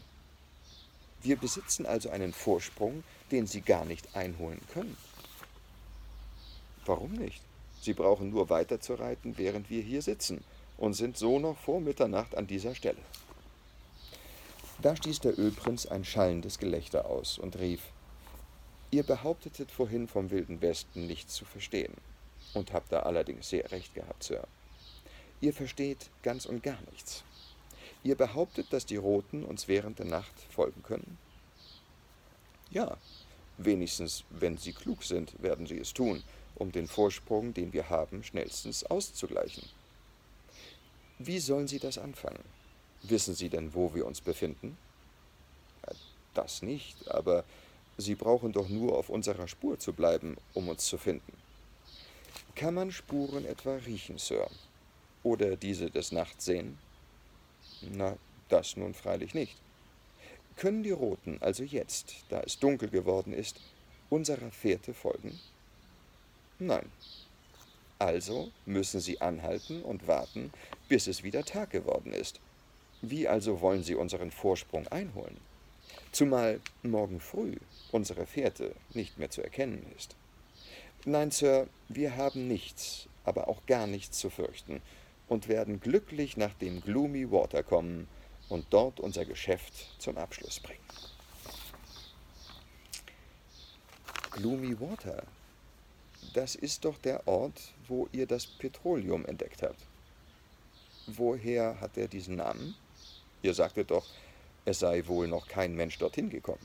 Wir 1.23 1.37
besitzen 1.37 1.87
also 1.87 2.11
einen 2.11 2.33
Vorsprung, 2.33 3.03
den 3.31 3.47
sie 3.47 3.63
gar 3.63 3.85
nicht 3.85 4.15
einholen 4.15 4.61
können. 4.73 4.97
Warum 6.89 7.13
nicht? 7.13 7.43
Sie 7.83 7.93
brauchen 7.93 8.31
nur 8.31 8.49
weiterzureiten, 8.49 9.37
während 9.37 9.69
wir 9.69 9.83
hier 9.83 10.01
sitzen, 10.01 10.43
und 10.79 10.95
sind 10.95 11.19
so 11.19 11.39
noch 11.39 11.59
vor 11.59 11.83
Mitternacht 11.83 12.35
an 12.35 12.47
dieser 12.47 12.75
Stelle. 12.75 13.03
Da 14.81 14.97
stieß 14.97 15.21
der 15.21 15.39
Ölprinz 15.39 15.85
ein 15.85 16.07
schallendes 16.07 16.59
Gelächter 16.59 17.05
aus 17.05 17.39
und 17.39 17.59
rief 17.59 17.83
Ihr 18.91 19.03
behauptetet 19.03 19.71
vorhin 19.71 20.09
vom 20.09 20.31
Wilden 20.31 20.63
Westen 20.63 21.07
nichts 21.07 21.35
zu 21.35 21.45
verstehen, 21.45 21.93
und 22.55 22.73
habt 22.73 22.91
da 22.91 23.01
allerdings 23.01 23.51
sehr 23.51 23.71
recht 23.71 23.95
gehabt, 23.95 24.25
Sir. 24.25 24.47
Ihr 25.43 25.53
versteht 25.53 26.09
ganz 26.23 26.47
und 26.47 26.63
gar 26.63 26.81
nichts. 26.91 27.23
Ihr 28.03 28.17
behauptet, 28.17 28.73
dass 28.73 28.87
die 28.87 28.97
Roten 28.97 29.45
uns 29.45 29.69
während 29.69 29.99
der 29.99 30.07
Nacht 30.07 30.33
folgen 30.49 30.83
können? 30.83 31.19
Ja, 32.71 32.97
wenigstens, 33.59 34.25
wenn 34.31 34.57
sie 34.57 34.73
klug 34.73 35.05
sind, 35.05 35.35
werden 35.43 35.67
sie 35.67 35.79
es 35.79 35.93
tun, 35.93 36.23
um 36.59 36.73
den 36.73 36.87
Vorsprung, 36.87 37.55
den 37.55 37.73
wir 37.73 37.89
haben, 37.89 38.23
schnellstens 38.23 38.85
auszugleichen. 38.85 39.65
Wie 41.19 41.39
sollen 41.39 41.69
Sie 41.69 41.79
das 41.79 41.99
anfangen? 41.99 42.45
Wissen 43.03 43.35
Sie 43.35 43.49
denn, 43.49 43.75
wo 43.75 43.95
wir 43.95 44.07
uns 44.07 44.21
befinden? 44.21 44.77
Das 46.35 46.63
nicht, 46.63 47.11
aber 47.11 47.45
Sie 47.97 48.15
brauchen 48.15 48.53
doch 48.53 48.69
nur 48.69 48.97
auf 48.97 49.09
unserer 49.09 49.49
Spur 49.49 49.79
zu 49.79 49.93
bleiben, 49.93 50.37
um 50.55 50.69
uns 50.69 50.87
zu 50.87 50.99
finden. 50.99 51.33
Kann 52.55 52.75
man 52.75 52.93
Spuren 52.93 53.45
etwa 53.45 53.77
riechen, 53.77 54.19
Sir? 54.19 54.49
Oder 55.25 55.57
diese 55.57 55.91
des 55.91 56.13
Nachts 56.13 56.45
sehen? 56.45 56.79
Na, 57.83 58.17
das 58.49 58.77
nun 58.77 58.95
freilich 58.95 59.35
nicht. 59.35 59.57
Können 60.57 60.83
die 60.83 60.91
Roten 60.91 61.39
also 61.41 61.63
jetzt, 61.63 62.25
da 62.29 62.41
es 62.41 62.59
dunkel 62.59 62.89
geworden 62.89 63.33
ist, 63.33 63.61
unserer 64.11 64.51
Fährte 64.51 64.95
folgen? 64.95 65.39
Nein. 66.59 66.91
Also 67.99 68.51
müssen 68.67 69.01
Sie 69.01 69.21
anhalten 69.21 69.83
und 69.83 70.07
warten, 70.07 70.53
bis 70.89 71.07
es 71.07 71.23
wieder 71.23 71.45
Tag 71.45 71.71
geworden 71.71 72.13
ist. 72.13 72.41
Wie 73.03 73.29
also 73.29 73.61
wollen 73.61 73.83
Sie 73.83 73.95
unseren 73.95 74.31
Vorsprung 74.31 74.87
einholen? 74.89 75.37
Zumal 76.13 76.61
morgen 76.83 77.21
früh 77.21 77.57
unsere 77.93 78.27
Fährte 78.27 78.75
nicht 78.93 79.19
mehr 79.19 79.31
zu 79.31 79.43
erkennen 79.43 79.87
ist. 79.97 80.17
Nein, 81.05 81.31
Sir, 81.31 81.69
wir 81.89 82.17
haben 82.17 82.49
nichts, 82.49 83.09
aber 83.25 83.49
auch 83.49 83.65
gar 83.67 83.87
nichts 83.87 84.19
zu 84.19 84.31
fürchten 84.31 84.83
und 85.29 85.49
werden 85.49 85.81
glücklich 85.81 86.37
nach 86.37 86.55
dem 86.55 86.81
Gloomy 86.81 87.31
Water 87.31 87.63
kommen 87.63 88.09
und 88.49 88.67
dort 88.71 89.01
unser 89.01 89.25
Geschäft 89.25 89.73
zum 89.99 90.19
Abschluss 90.19 90.61
bringen. 90.61 90.81
Gloomy 94.33 94.79
Water, 94.81 95.23
das 96.35 96.55
ist 96.55 96.85
doch 96.85 96.99
der 96.99 97.27
Ort, 97.27 97.73
wo 97.87 98.09
ihr 98.13 98.27
das 98.27 98.47
Petroleum 98.47 99.25
entdeckt 99.27 99.63
habt. 99.63 99.81
Woher 101.07 101.81
hat 101.81 101.97
er 101.97 102.09
diesen 102.09 102.37
Namen? 102.37 102.75
Ihr 103.43 103.55
sagtet 103.55 103.91
doch, 103.91 104.07
es 104.65 104.81
sei 104.81 105.07
wohl 105.07 105.29
noch 105.29 105.49
kein 105.49 105.75
Mensch 105.75 105.99
dorthin 105.99 106.29
gekommen. 106.29 106.65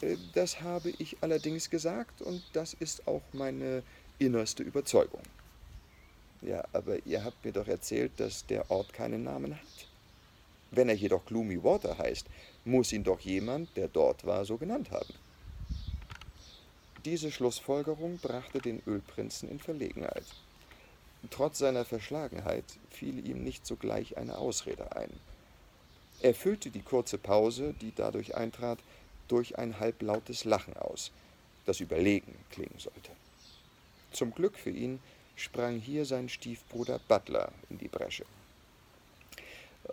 Äh, 0.00 0.16
das 0.34 0.60
habe 0.62 0.90
ich 0.98 1.16
allerdings 1.20 1.68
gesagt 1.68 2.22
und 2.22 2.42
das 2.52 2.74
ist 2.74 3.06
auch 3.06 3.22
meine 3.32 3.82
innerste 4.18 4.62
Überzeugung. 4.62 5.22
Ja, 6.42 6.64
aber 6.72 7.04
ihr 7.04 7.22
habt 7.22 7.44
mir 7.44 7.52
doch 7.52 7.68
erzählt, 7.68 8.12
dass 8.16 8.46
der 8.46 8.70
Ort 8.70 8.92
keinen 8.92 9.24
Namen 9.24 9.54
hat. 9.54 9.88
Wenn 10.70 10.88
er 10.88 10.94
jedoch 10.94 11.26
Gloomy 11.26 11.62
Water 11.62 11.98
heißt, 11.98 12.26
muss 12.64 12.92
ihn 12.92 13.04
doch 13.04 13.20
jemand, 13.20 13.76
der 13.76 13.88
dort 13.88 14.24
war, 14.24 14.44
so 14.44 14.56
genannt 14.56 14.90
haben. 14.90 15.12
Diese 17.06 17.30
Schlussfolgerung 17.30 18.18
brachte 18.18 18.58
den 18.58 18.82
Ölprinzen 18.86 19.48
in 19.48 19.58
Verlegenheit. 19.58 20.24
Trotz 21.30 21.58
seiner 21.58 21.86
Verschlagenheit 21.86 22.64
fiel 22.90 23.26
ihm 23.26 23.42
nicht 23.42 23.66
sogleich 23.66 24.18
eine 24.18 24.36
Ausrede 24.36 24.94
ein. 24.96 25.10
Er 26.20 26.34
füllte 26.34 26.70
die 26.70 26.82
kurze 26.82 27.16
Pause, 27.16 27.74
die 27.80 27.92
dadurch 27.94 28.34
eintrat, 28.34 28.78
durch 29.28 29.58
ein 29.58 29.80
halblautes 29.80 30.44
Lachen 30.44 30.76
aus, 30.76 31.10
das 31.64 31.80
überlegen 31.80 32.34
klingen 32.50 32.78
sollte. 32.78 33.10
Zum 34.12 34.34
Glück 34.34 34.58
für 34.58 34.70
ihn 34.70 35.00
sprang 35.36 35.78
hier 35.78 36.04
sein 36.04 36.28
Stiefbruder 36.28 37.00
Butler 37.08 37.52
in 37.70 37.78
die 37.78 37.88
Bresche. 37.88 38.26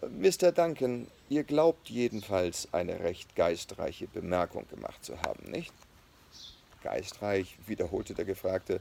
Mr. 0.01 0.51
Duncan, 0.51 1.07
ihr 1.29 1.43
glaubt 1.43 1.89
jedenfalls 1.89 2.67
eine 2.73 2.99
recht 2.99 3.35
geistreiche 3.35 4.07
Bemerkung 4.07 4.67
gemacht 4.69 5.05
zu 5.05 5.21
haben, 5.21 5.49
nicht? 5.49 5.73
Geistreich, 6.87 7.57
wiederholte 7.67 8.13
der 8.13 8.23
Gefragte. 8.23 8.79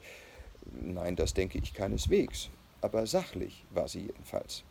Nein, 0.80 1.16
das 1.16 1.34
denke 1.34 1.58
ich 1.58 1.74
keineswegs, 1.74 2.50
aber 2.80 3.04
sachlich 3.04 3.64
war 3.70 3.88
sie 3.88 4.02
jedenfalls. 4.02 4.62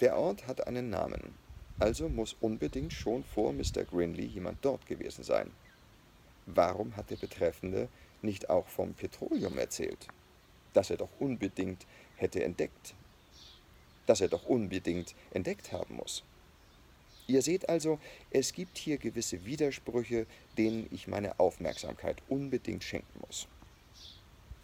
Der 0.00 0.16
Ort 0.16 0.46
hat 0.46 0.66
einen 0.66 0.88
Namen, 0.88 1.34
also 1.78 2.08
muss 2.08 2.34
unbedingt 2.40 2.94
schon 2.94 3.24
vor 3.24 3.52
Mr. 3.52 3.84
Grinley 3.84 4.24
jemand 4.24 4.64
dort 4.64 4.86
gewesen 4.86 5.22
sein. 5.22 5.50
Warum 6.46 6.96
hat 6.96 7.10
der 7.10 7.16
Betreffende 7.16 7.88
nicht 8.22 8.48
auch 8.48 8.68
vom 8.68 8.94
Petroleum 8.94 9.58
erzählt, 9.58 10.08
das 10.72 10.88
er 10.88 10.96
doch 10.96 11.10
unbedingt 11.18 11.86
hätte 12.16 12.42
entdeckt, 12.42 12.94
das 14.06 14.22
er 14.22 14.28
doch 14.28 14.46
unbedingt 14.46 15.14
entdeckt 15.32 15.72
haben 15.72 15.96
muss? 15.96 16.24
Ihr 17.30 17.42
seht 17.42 17.68
also, 17.68 18.00
es 18.32 18.52
gibt 18.52 18.76
hier 18.76 18.98
gewisse 18.98 19.44
Widersprüche, 19.44 20.26
denen 20.58 20.88
ich 20.90 21.06
meine 21.06 21.38
Aufmerksamkeit 21.38 22.16
unbedingt 22.28 22.82
schenken 22.82 23.20
muss. 23.24 23.46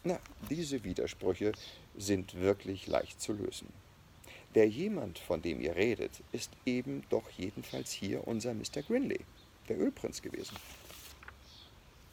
Na, 0.03 0.19
diese 0.51 0.83
Widersprüche 0.83 1.53
sind 1.97 2.35
wirklich 2.35 2.89
leicht 2.89 3.21
zu 3.21 3.35
lösen. 3.35 3.69
Der 4.57 4.69
jemand, 4.69 5.21
von 5.21 5.43
dem 5.43 5.61
ihr 5.61 5.77
redet, 5.77 6.11
ist 6.33 6.51
eben 6.65 7.05
doch 7.09 7.31
jedenfalls 7.31 7.93
hier 7.93 8.27
unser 8.27 8.53
Mr. 8.53 8.83
Grinley, 8.85 9.21
der 9.69 9.79
Ölprinz 9.79 10.21
gewesen. 10.21 10.57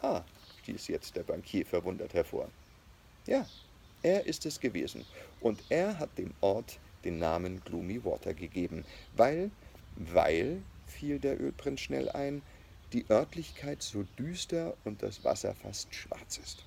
Ah, 0.04 0.22
stieß 0.62 0.88
jetzt 0.88 1.16
der 1.16 1.24
Bankier 1.24 1.66
verwundert 1.66 2.13
hervor. 2.13 2.48
Ja, 3.26 3.48
er 4.04 4.28
ist 4.28 4.46
es 4.46 4.60
gewesen, 4.60 5.04
und 5.42 5.63
er 5.70 5.98
hat 5.98 6.16
dem 6.20 6.32
Ort 6.42 6.78
den 7.04 7.18
Namen 7.18 7.63
Gloomy 7.66 8.06
Water 8.06 8.36
gegeben, 8.36 8.86
weil, 9.16 9.50
weil, 9.95 10.62
fiel 10.88 11.19
der 11.19 11.39
Ölprinz 11.39 11.82
schnell 11.82 12.10
ein, 12.10 12.41
die 12.93 13.06
Örtlichkeit 13.10 13.82
so 13.82 14.03
düster 14.17 14.75
und 14.84 15.01
das 15.01 15.23
Wasser 15.23 15.56
fast 15.56 15.93
schwarz 15.93 16.38
ist. 16.38 16.65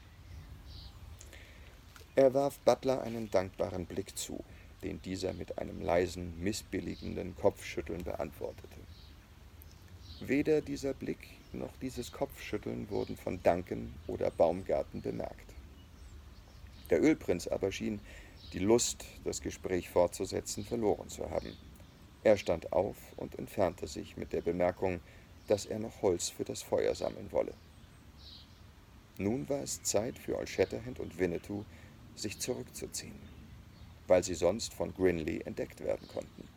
Er 2.16 2.34
warf 2.34 2.58
Butler 2.60 3.02
einen 3.02 3.30
dankbaren 3.30 3.86
Blick 3.86 4.16
zu, 4.16 4.42
den 4.82 5.00
dieser 5.02 5.32
mit 5.32 5.58
einem 5.58 5.80
leisen, 5.82 6.42
missbilligenden 6.42 7.36
Kopfschütteln 7.36 8.02
beantwortete. 8.04 8.80
Weder 10.20 10.62
dieser 10.62 10.94
Blick 10.94 11.18
noch 11.52 11.76
dieses 11.82 12.10
Kopfschütteln 12.10 12.88
wurden 12.90 13.16
von 13.16 13.42
Duncan 13.42 13.94
oder 14.06 14.30
Baumgarten 14.30 15.02
bemerkt. 15.02 15.54
Der 16.90 17.02
Ölprinz 17.02 17.46
aber 17.46 17.70
schien 17.70 18.00
die 18.52 18.60
Lust, 18.60 19.04
das 19.24 19.40
Gespräch 19.40 19.90
fortzusetzen, 19.90 20.64
verloren 20.64 21.08
zu 21.08 21.28
haben. 21.30 21.56
Er 22.26 22.36
stand 22.36 22.72
auf 22.72 22.96
und 23.16 23.38
entfernte 23.38 23.86
sich 23.86 24.16
mit 24.16 24.32
der 24.32 24.40
Bemerkung, 24.40 24.98
dass 25.46 25.64
er 25.64 25.78
noch 25.78 26.02
Holz 26.02 26.28
für 26.28 26.42
das 26.42 26.60
Feuer 26.60 26.92
sammeln 26.92 27.30
wolle. 27.30 27.54
Nun 29.16 29.48
war 29.48 29.60
es 29.60 29.84
Zeit 29.84 30.18
für 30.18 30.36
Old 30.36 30.48
Shatterhand 30.48 30.98
und 30.98 31.20
Winnetou, 31.20 31.62
sich 32.16 32.40
zurückzuziehen, 32.40 33.20
weil 34.08 34.24
sie 34.24 34.34
sonst 34.34 34.74
von 34.74 34.92
Grinley 34.92 35.42
entdeckt 35.44 35.84
werden 35.84 36.08
konnten. 36.08 36.48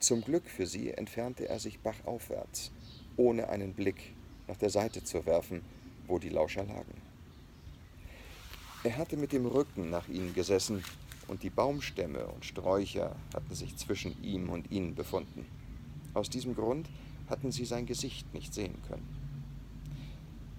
Zum 0.00 0.22
Glück 0.22 0.48
für 0.48 0.66
sie 0.66 0.90
entfernte 0.90 1.48
er 1.48 1.60
sich 1.60 1.78
bachaufwärts, 1.78 2.72
ohne 3.16 3.50
einen 3.50 3.74
Blick 3.74 4.12
nach 4.48 4.56
der 4.56 4.70
Seite 4.70 5.04
zu 5.04 5.24
werfen, 5.24 5.62
wo 6.08 6.18
die 6.18 6.30
Lauscher 6.30 6.64
lagen. 6.64 7.00
Er 8.82 8.96
hatte 8.96 9.16
mit 9.16 9.30
dem 9.30 9.46
Rücken 9.46 9.88
nach 9.88 10.08
ihnen 10.08 10.34
gesessen, 10.34 10.82
und 11.28 11.42
die 11.42 11.50
Baumstämme 11.50 12.26
und 12.26 12.44
Sträucher 12.44 13.14
hatten 13.34 13.54
sich 13.54 13.76
zwischen 13.76 14.22
ihm 14.22 14.48
und 14.48 14.70
ihnen 14.70 14.94
befunden. 14.94 15.46
Aus 16.14 16.30
diesem 16.30 16.54
Grund 16.54 16.88
hatten 17.28 17.52
sie 17.52 17.64
sein 17.64 17.86
Gesicht 17.86 18.32
nicht 18.34 18.52
sehen 18.54 18.74
können. 18.88 19.06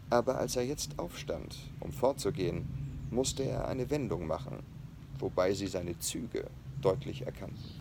Aber 0.10 0.38
als 0.38 0.56
er 0.56 0.64
jetzt 0.64 0.98
aufstand, 0.98 1.58
um 1.80 1.92
fortzugehen, 1.92 2.66
musste 3.12 3.44
er 3.44 3.68
eine 3.68 3.90
Wendung 3.90 4.28
machen, 4.28 4.60
wobei 5.18 5.54
sie 5.54 5.68
seine 5.68 5.98
Züge 6.00 6.48
deutlich 6.82 7.26
erkannten. 7.26 7.80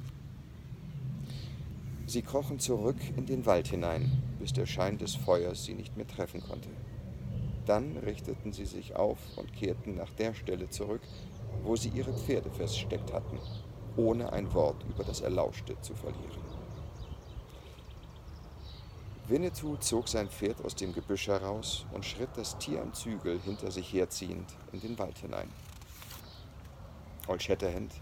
Sie 2.06 2.22
krochen 2.22 2.58
zurück 2.58 2.96
in 3.16 3.26
den 3.26 3.44
Wald 3.44 3.68
hinein, 3.68 4.10
bis 4.38 4.54
der 4.54 4.66
Schein 4.66 4.96
des 4.96 5.14
Feuers 5.14 5.64
sie 5.64 5.74
nicht 5.74 5.96
mehr 5.96 6.06
treffen 6.06 6.40
konnte. 6.40 6.70
Dann 7.66 7.98
richteten 7.98 8.54
sie 8.54 8.64
sich 8.64 8.96
auf 8.96 9.18
und 9.36 9.52
kehrten 9.52 9.94
nach 9.96 10.10
der 10.14 10.32
Stelle 10.32 10.70
zurück, 10.70 11.02
wo 11.62 11.76
sie 11.76 11.90
ihre 11.90 12.12
Pferde 12.12 12.50
feststeckt 12.50 13.12
hatten, 13.12 13.38
ohne 13.96 14.32
ein 14.32 14.52
Wort 14.54 14.84
über 14.88 15.04
das 15.04 15.20
Erlauschte 15.20 15.80
zu 15.80 15.94
verlieren. 15.94 16.48
Winnetou 19.28 19.76
zog 19.76 20.08
sein 20.08 20.30
Pferd 20.30 20.64
aus 20.64 20.74
dem 20.74 20.94
Gebüsch 20.94 21.28
heraus 21.28 21.84
und 21.92 22.04
schritt 22.04 22.30
das 22.36 22.56
Tier 22.56 22.80
am 22.80 22.94
Zügel 22.94 23.38
hinter 23.40 23.70
sich 23.70 23.92
herziehend 23.92 24.56
in 24.72 24.80
den 24.80 24.98
Wald 24.98 25.18
hinein. 25.18 25.50
Old 27.26 27.42
Shatterhand 27.42 27.92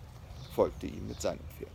folgte 0.54 0.86
ihm 0.86 1.08
mit 1.08 1.20
seinem 1.20 1.44
Pferd. 1.58 1.72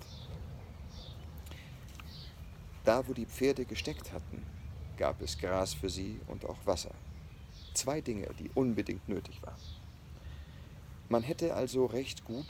Da, 2.86 3.06
wo 3.08 3.14
die 3.14 3.26
Pferde 3.26 3.66
gesteckt 3.66 4.14
hatten, 4.14 4.46
gab 4.98 5.22
es 5.22 5.38
Gras 5.38 5.74
für 5.74 5.90
sie 5.90 6.22
und 6.28 6.46
auch 6.46 6.58
Wasser. 6.66 6.92
Zwei 7.74 8.00
Dinge, 8.00 8.28
die 8.40 8.50
unbedingt 8.56 9.08
nötig 9.10 9.44
waren. 9.44 9.60
Man 11.12 11.24
hätte 11.24 11.56
also 11.56 11.88
recht 11.88 12.24
gut 12.24 12.46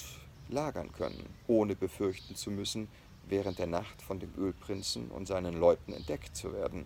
lagern 0.48 0.92
können, 0.92 1.26
ohne 1.48 1.76
befürchten 1.76 2.36
zu 2.36 2.52
müssen, 2.52 2.90
während 3.28 3.58
der 3.58 3.66
Nacht 3.66 4.04
von 4.04 4.20
dem 4.20 4.32
Ölprinzen 4.38 5.10
und 5.10 5.28
seinen 5.28 5.60
Leuten 5.60 5.94
entdeckt 5.94 6.36
zu 6.36 6.54
werden. 6.54 6.86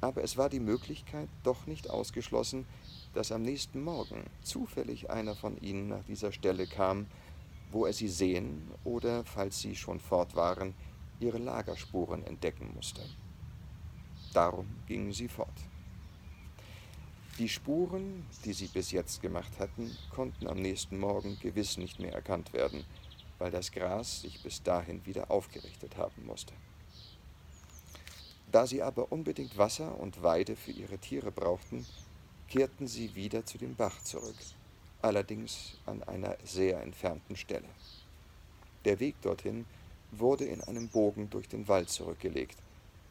Aber 0.00 0.24
es 0.24 0.38
war 0.38 0.48
die 0.48 0.60
Möglichkeit 0.60 1.28
doch 1.42 1.66
nicht 1.66 1.90
ausgeschlossen, 1.90 2.64
dass 3.12 3.32
am 3.32 3.42
nächsten 3.42 3.82
Morgen 3.82 4.24
zufällig 4.42 5.10
einer 5.10 5.34
von 5.34 5.60
ihnen 5.60 5.88
nach 5.88 6.04
dieser 6.04 6.32
Stelle 6.32 6.66
kam, 6.66 7.04
wo 7.70 7.84
er 7.84 7.92
sie 7.92 8.08
sehen 8.08 8.62
oder, 8.84 9.26
falls 9.26 9.60
sie 9.60 9.76
schon 9.76 10.00
fort 10.00 10.36
waren, 10.36 10.72
ihre 11.20 11.36
Lagerspuren 11.36 12.24
entdecken 12.24 12.72
musste. 12.74 13.02
Darum 14.32 14.66
gingen 14.86 15.12
sie 15.12 15.28
fort. 15.28 15.67
Die 17.38 17.48
Spuren, 17.48 18.26
die 18.44 18.52
sie 18.52 18.66
bis 18.66 18.90
jetzt 18.90 19.22
gemacht 19.22 19.60
hatten, 19.60 19.96
konnten 20.12 20.48
am 20.48 20.60
nächsten 20.60 20.98
Morgen 20.98 21.38
gewiss 21.40 21.76
nicht 21.76 22.00
mehr 22.00 22.12
erkannt 22.12 22.52
werden, 22.52 22.84
weil 23.38 23.52
das 23.52 23.70
Gras 23.70 24.22
sich 24.22 24.42
bis 24.42 24.60
dahin 24.64 25.06
wieder 25.06 25.30
aufgerichtet 25.30 25.96
haben 25.96 26.26
musste. 26.26 26.52
Da 28.50 28.66
sie 28.66 28.82
aber 28.82 29.12
unbedingt 29.12 29.56
Wasser 29.56 30.00
und 30.00 30.20
Weide 30.24 30.56
für 30.56 30.72
ihre 30.72 30.98
Tiere 30.98 31.30
brauchten, 31.30 31.86
kehrten 32.48 32.88
sie 32.88 33.14
wieder 33.14 33.46
zu 33.46 33.56
dem 33.56 33.76
Bach 33.76 34.02
zurück, 34.02 34.34
allerdings 35.00 35.78
an 35.86 36.02
einer 36.02 36.36
sehr 36.42 36.82
entfernten 36.82 37.36
Stelle. 37.36 37.68
Der 38.84 38.98
Weg 38.98 39.14
dorthin 39.22 39.64
wurde 40.10 40.44
in 40.44 40.60
einem 40.64 40.88
Bogen 40.88 41.30
durch 41.30 41.46
den 41.48 41.68
Wald 41.68 41.88
zurückgelegt, 41.88 42.56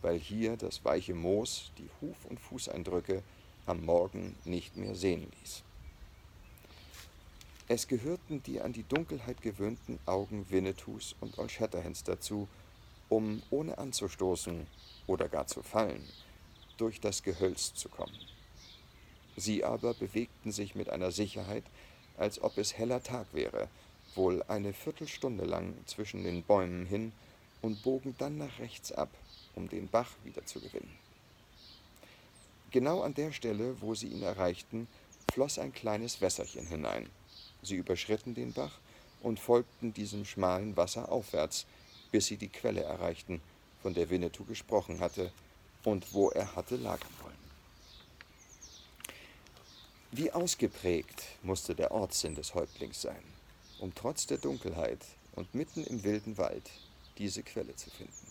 weil 0.01 0.19
hier 0.19 0.57
das 0.57 0.83
weiche 0.83 1.13
Moos 1.13 1.71
die 1.77 1.89
Huf- 2.01 2.25
und 2.25 2.41
Fußeindrücke 2.41 3.23
am 3.67 3.85
Morgen 3.85 4.35
nicht 4.45 4.77
mehr 4.77 4.95
sehen 4.95 5.31
ließ. 5.39 5.63
Es 7.69 7.87
gehörten 7.87 8.41
die 8.43 8.61
an 8.61 8.71
die 8.71 8.83
Dunkelheit 8.83 9.41
gewöhnten 9.41 9.99
Augen 10.05 10.49
Winnetous 10.49 11.15
und 11.19 11.37
Old 11.37 11.51
Shatterhands 11.51 12.03
dazu, 12.03 12.47
um 13.09 13.43
ohne 13.49 13.77
anzustoßen 13.77 14.65
oder 15.05 15.27
gar 15.27 15.47
zu 15.47 15.61
fallen, 15.61 16.07
durch 16.77 17.01
das 17.01 17.23
Gehölz 17.23 17.73
zu 17.73 17.89
kommen. 17.89 18.17
Sie 19.35 19.63
aber 19.63 19.93
bewegten 19.93 20.51
sich 20.51 20.75
mit 20.75 20.89
einer 20.89 21.11
Sicherheit, 21.11 21.63
als 22.17 22.41
ob 22.41 22.57
es 22.57 22.77
heller 22.77 23.03
Tag 23.03 23.27
wäre, 23.33 23.67
wohl 24.15 24.43
eine 24.43 24.73
Viertelstunde 24.73 25.43
lang 25.43 25.75
zwischen 25.85 26.23
den 26.23 26.43
Bäumen 26.43 26.85
hin 26.85 27.11
und 27.61 27.83
bogen 27.83 28.15
dann 28.17 28.37
nach 28.37 28.59
rechts 28.59 28.91
ab, 28.91 29.09
um 29.55 29.67
den 29.69 29.89
Bach 29.89 30.11
wieder 30.23 30.45
zu 30.45 30.59
gewinnen. 30.59 31.06
Genau 32.71 33.01
an 33.01 33.13
der 33.13 33.31
Stelle, 33.31 33.79
wo 33.81 33.95
sie 33.95 34.07
ihn 34.07 34.23
erreichten, 34.23 34.87
floss 35.31 35.59
ein 35.59 35.73
kleines 35.73 36.21
Wässerchen 36.21 36.67
hinein. 36.67 37.09
Sie 37.61 37.75
überschritten 37.75 38.35
den 38.35 38.53
Bach 38.53 38.79
und 39.21 39.39
folgten 39.39 39.93
diesem 39.93 40.25
schmalen 40.25 40.75
Wasser 40.77 41.11
aufwärts, 41.11 41.65
bis 42.11 42.27
sie 42.27 42.37
die 42.37 42.49
Quelle 42.49 42.83
erreichten, 42.83 43.41
von 43.81 43.93
der 43.93 44.09
Winnetou 44.09 44.43
gesprochen 44.43 44.99
hatte 44.99 45.31
und 45.83 46.13
wo 46.13 46.29
er 46.29 46.55
hatte 46.55 46.75
lagern 46.75 47.13
wollen. 47.21 47.35
Wie 50.11 50.31
ausgeprägt 50.31 51.23
musste 51.43 51.75
der 51.75 51.91
Ortssinn 51.91 52.35
des 52.35 52.53
Häuptlings 52.53 53.01
sein 53.01 53.23
um 53.79 53.93
trotz 53.93 54.25
der 54.25 54.37
Dunkelheit 54.37 54.99
und 55.35 55.53
mitten 55.53 55.83
im 55.83 56.03
wilden 56.03 56.37
Wald 56.37 56.69
diese 57.17 57.43
Quelle 57.43 57.75
zu 57.75 57.89
finden. 57.89 58.26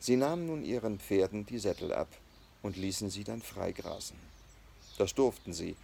Sie 0.00 0.16
nahmen 0.16 0.46
nun 0.46 0.64
ihren 0.64 0.98
Pferden 0.98 1.44
die 1.44 1.58
Sättel 1.58 1.92
ab 1.92 2.08
und 2.62 2.76
ließen 2.76 3.10
sie 3.10 3.22
dann 3.22 3.42
freigrasen. 3.42 4.16
Das 4.96 5.14
durften 5.14 5.52
sie, 5.52 5.76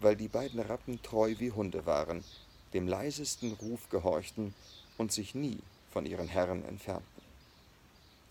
weil 0.00 0.16
die 0.16 0.28
beiden 0.28 0.60
Rappen 0.60 1.02
treu 1.02 1.34
wie 1.38 1.52
Hunde 1.52 1.84
waren, 1.84 2.24
dem 2.72 2.88
leisesten 2.88 3.52
Ruf 3.52 3.88
gehorchten 3.90 4.54
und 4.96 5.12
sich 5.12 5.34
nie 5.34 5.58
von 5.92 6.06
ihren 6.06 6.28
Herren 6.28 6.64
entfernten. 6.64 7.22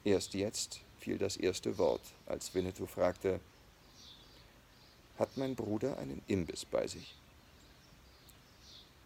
Erst 0.03 0.33
jetzt 0.33 0.79
fiel 0.99 1.17
das 1.17 1.37
erste 1.37 1.77
Wort, 1.77 2.01
als 2.25 2.53
Winnetou 2.53 2.87
fragte, 2.87 3.39
hat 5.19 5.37
mein 5.37 5.55
Bruder 5.55 5.97
einen 5.97 6.21
Imbiss 6.27 6.65
bei 6.65 6.87
sich? 6.87 7.15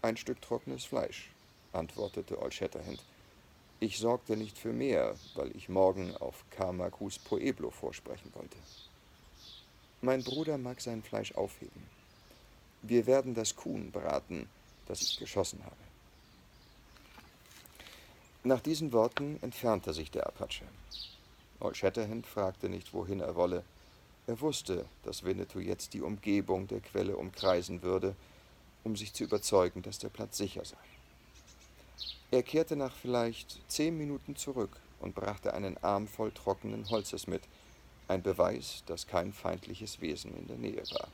Ein 0.01 0.17
Stück 0.17 0.41
trockenes 0.41 0.83
Fleisch, 0.83 1.29
antwortete 1.73 2.41
Old 2.41 2.53
Shatterhand. 2.53 3.01
Ich 3.83 3.97
sorgte 3.97 4.37
nicht 4.37 4.59
für 4.59 4.73
mehr, 4.73 5.15
weil 5.33 5.55
ich 5.57 5.67
morgen 5.67 6.15
auf 6.17 6.45
Kamakus 6.51 7.17
Pueblo 7.17 7.71
vorsprechen 7.71 8.31
wollte. 8.35 8.55
Mein 10.01 10.23
Bruder 10.23 10.59
mag 10.59 10.79
sein 10.79 11.01
Fleisch 11.01 11.33
aufheben. 11.33 11.81
Wir 12.83 13.07
werden 13.07 13.33
das 13.33 13.55
Kuhn 13.55 13.89
braten, 13.89 14.47
das 14.85 15.01
ich 15.01 15.17
geschossen 15.17 15.63
habe. 15.65 15.75
Nach 18.43 18.61
diesen 18.61 18.93
Worten 18.93 19.39
entfernte 19.41 19.93
sich 19.93 20.11
der 20.11 20.27
Apache. 20.27 20.65
Old 21.59 21.75
Shatterhand 21.75 22.27
fragte 22.27 22.69
nicht, 22.69 22.93
wohin 22.93 23.19
er 23.19 23.35
wolle. 23.35 23.63
Er 24.27 24.39
wusste, 24.41 24.85
dass 25.05 25.23
Winnetou 25.23 25.59
jetzt 25.59 25.95
die 25.95 26.01
Umgebung 26.01 26.67
der 26.67 26.81
Quelle 26.81 27.17
umkreisen 27.17 27.81
würde, 27.81 28.15
um 28.83 28.95
sich 28.95 29.11
zu 29.13 29.23
überzeugen, 29.23 29.81
dass 29.81 29.97
der 29.97 30.09
Platz 30.09 30.37
sicher 30.37 30.65
sei. 30.65 30.77
Er 32.31 32.43
kehrte 32.43 32.77
nach 32.77 32.95
vielleicht 32.95 33.59
zehn 33.69 33.97
Minuten 33.97 34.37
zurück 34.37 34.77
und 35.01 35.13
brachte 35.13 35.53
einen 35.53 35.77
Arm 35.83 36.07
voll 36.07 36.31
trockenen 36.31 36.89
Holzes 36.89 37.27
mit, 37.27 37.41
ein 38.07 38.23
Beweis, 38.23 38.83
dass 38.85 39.05
kein 39.05 39.33
feindliches 39.33 39.99
Wesen 39.99 40.35
in 40.37 40.47
der 40.47 40.57
Nähe 40.57 40.83
war. 40.91 41.09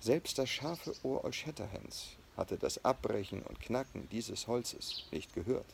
Selbst 0.00 0.38
das 0.38 0.50
scharfe 0.50 0.94
Ohr 1.02 1.32
Shatterhands 1.32 2.10
hatte 2.36 2.58
das 2.58 2.84
Abbrechen 2.84 3.42
und 3.42 3.60
Knacken 3.60 4.08
dieses 4.10 4.46
Holzes 4.46 5.04
nicht 5.10 5.34
gehört. 5.34 5.66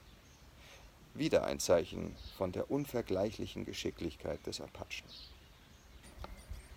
Wieder 1.14 1.44
ein 1.44 1.58
Zeichen 1.58 2.16
von 2.38 2.52
der 2.52 2.70
unvergleichlichen 2.70 3.64
Geschicklichkeit 3.66 4.46
des 4.46 4.60
Apachen. 4.60 5.04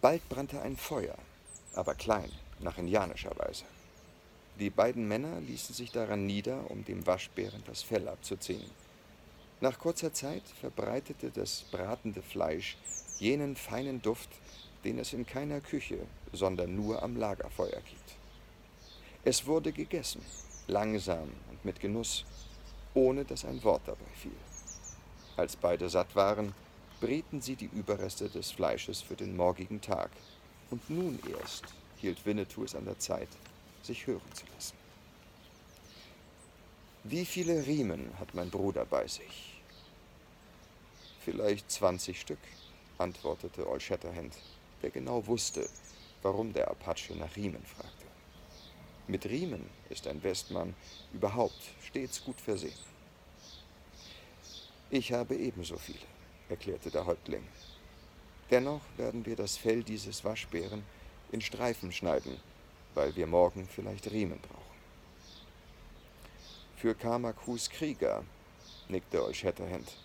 Bald 0.02 0.28
brannte 0.28 0.62
ein 0.62 0.76
Feuer, 0.76 1.18
aber 1.76 1.96
klein, 1.96 2.32
nach 2.60 2.78
indianischer 2.78 3.38
Weise. 3.38 3.64
Die 4.60 4.70
beiden 4.70 5.08
Männer 5.08 5.42
ließen 5.42 5.74
sich 5.74 5.92
daran 5.92 6.26
nieder, 6.28 6.70
um 6.70 6.86
dem 6.86 7.06
Waschbären 7.08 7.64
das 7.66 7.82
Fell 7.82 8.08
abzuziehen. 8.08 8.70
Nach 9.62 9.80
kurzer 9.80 10.14
Zeit 10.14 10.44
verbreitete 10.60 11.32
das 11.32 11.64
bratende 11.72 12.22
Fleisch 12.22 12.78
jenen 13.18 13.56
feinen 13.56 14.02
Duft, 14.02 14.30
den 14.84 15.00
es 15.00 15.14
in 15.14 15.26
keiner 15.26 15.62
Küche, 15.62 16.00
sondern 16.34 16.76
nur 16.76 17.02
am 17.02 17.16
Lagerfeuer 17.16 17.82
gibt. 17.82 18.16
Es 19.24 19.46
wurde 19.46 19.72
gegessen, 19.72 20.22
langsam 20.68 21.30
und 21.50 21.64
mit 21.64 21.80
Genuss, 21.80 22.26
ohne 22.94 23.26
dass 23.26 23.46
ein 23.46 23.64
Wort 23.64 23.84
dabei 23.86 24.12
fiel. 24.22 24.32
Als 25.36 25.56
beide 25.56 25.90
satt 25.90 26.16
waren, 26.16 26.54
brieten 27.00 27.42
sie 27.42 27.56
die 27.56 27.70
Überreste 27.74 28.30
des 28.30 28.52
Fleisches 28.52 29.02
für 29.02 29.16
den 29.16 29.36
morgigen 29.36 29.82
Tag, 29.82 30.12
und 30.70 30.90
nun 30.90 31.20
erst 31.40 31.64
hielt 31.98 32.26
Winnetou 32.26 32.66
es 32.66 32.76
an 32.76 32.86
der 32.86 33.00
Zeit, 33.00 33.30
sich 33.84 34.08
hören 34.08 34.34
zu 34.34 34.46
lassen. 34.56 34.76
Wie 37.04 37.26
viele 37.26 37.66
Riemen 37.68 38.18
hat 38.18 38.34
mein 38.34 38.50
Bruder 38.50 38.86
bei 38.86 39.06
sich? 39.08 39.62
Vielleicht 41.24 41.70
zwanzig 41.70 42.20
Stück, 42.20 42.40
antwortete 42.98 43.68
Old 43.68 43.82
Shatterhand, 43.82 44.34
der 44.82 44.90
genau 44.90 45.26
wusste, 45.28 45.70
warum 46.22 46.54
der 46.54 46.70
Apache 46.70 47.16
nach 47.16 47.36
Riemen 47.36 47.64
fragte. 47.66 48.06
Mit 49.08 49.26
Riemen 49.26 49.70
ist 49.90 50.08
ein 50.08 50.24
Westmann 50.24 50.74
überhaupt 51.14 51.62
stets 51.86 52.24
gut 52.24 52.40
versehen. 52.40 52.74
Ich 54.90 55.12
habe 55.12 55.36
ebenso 55.36 55.78
viele, 55.78 56.06
erklärte 56.48 56.90
der 56.90 57.06
Häuptling. 57.06 57.46
Dennoch 58.50 58.82
werden 58.96 59.26
wir 59.26 59.36
das 59.36 59.58
Fell 59.58 59.84
dieses 59.84 60.24
Waschbären 60.24 60.84
in 61.32 61.42
Streifen 61.42 61.92
schneiden, 61.92 62.40
weil 62.96 63.16
wir 63.16 63.28
morgen 63.28 63.68
vielleicht 63.68 64.12
Riemen 64.12 64.40
brauchen. 64.40 64.64
Für 66.78 66.96
Kamakus 66.96 67.70
Krieger, 67.70 68.24
nickte 68.90 69.24
euch 69.24 69.40
Shatterhand. 69.40 69.98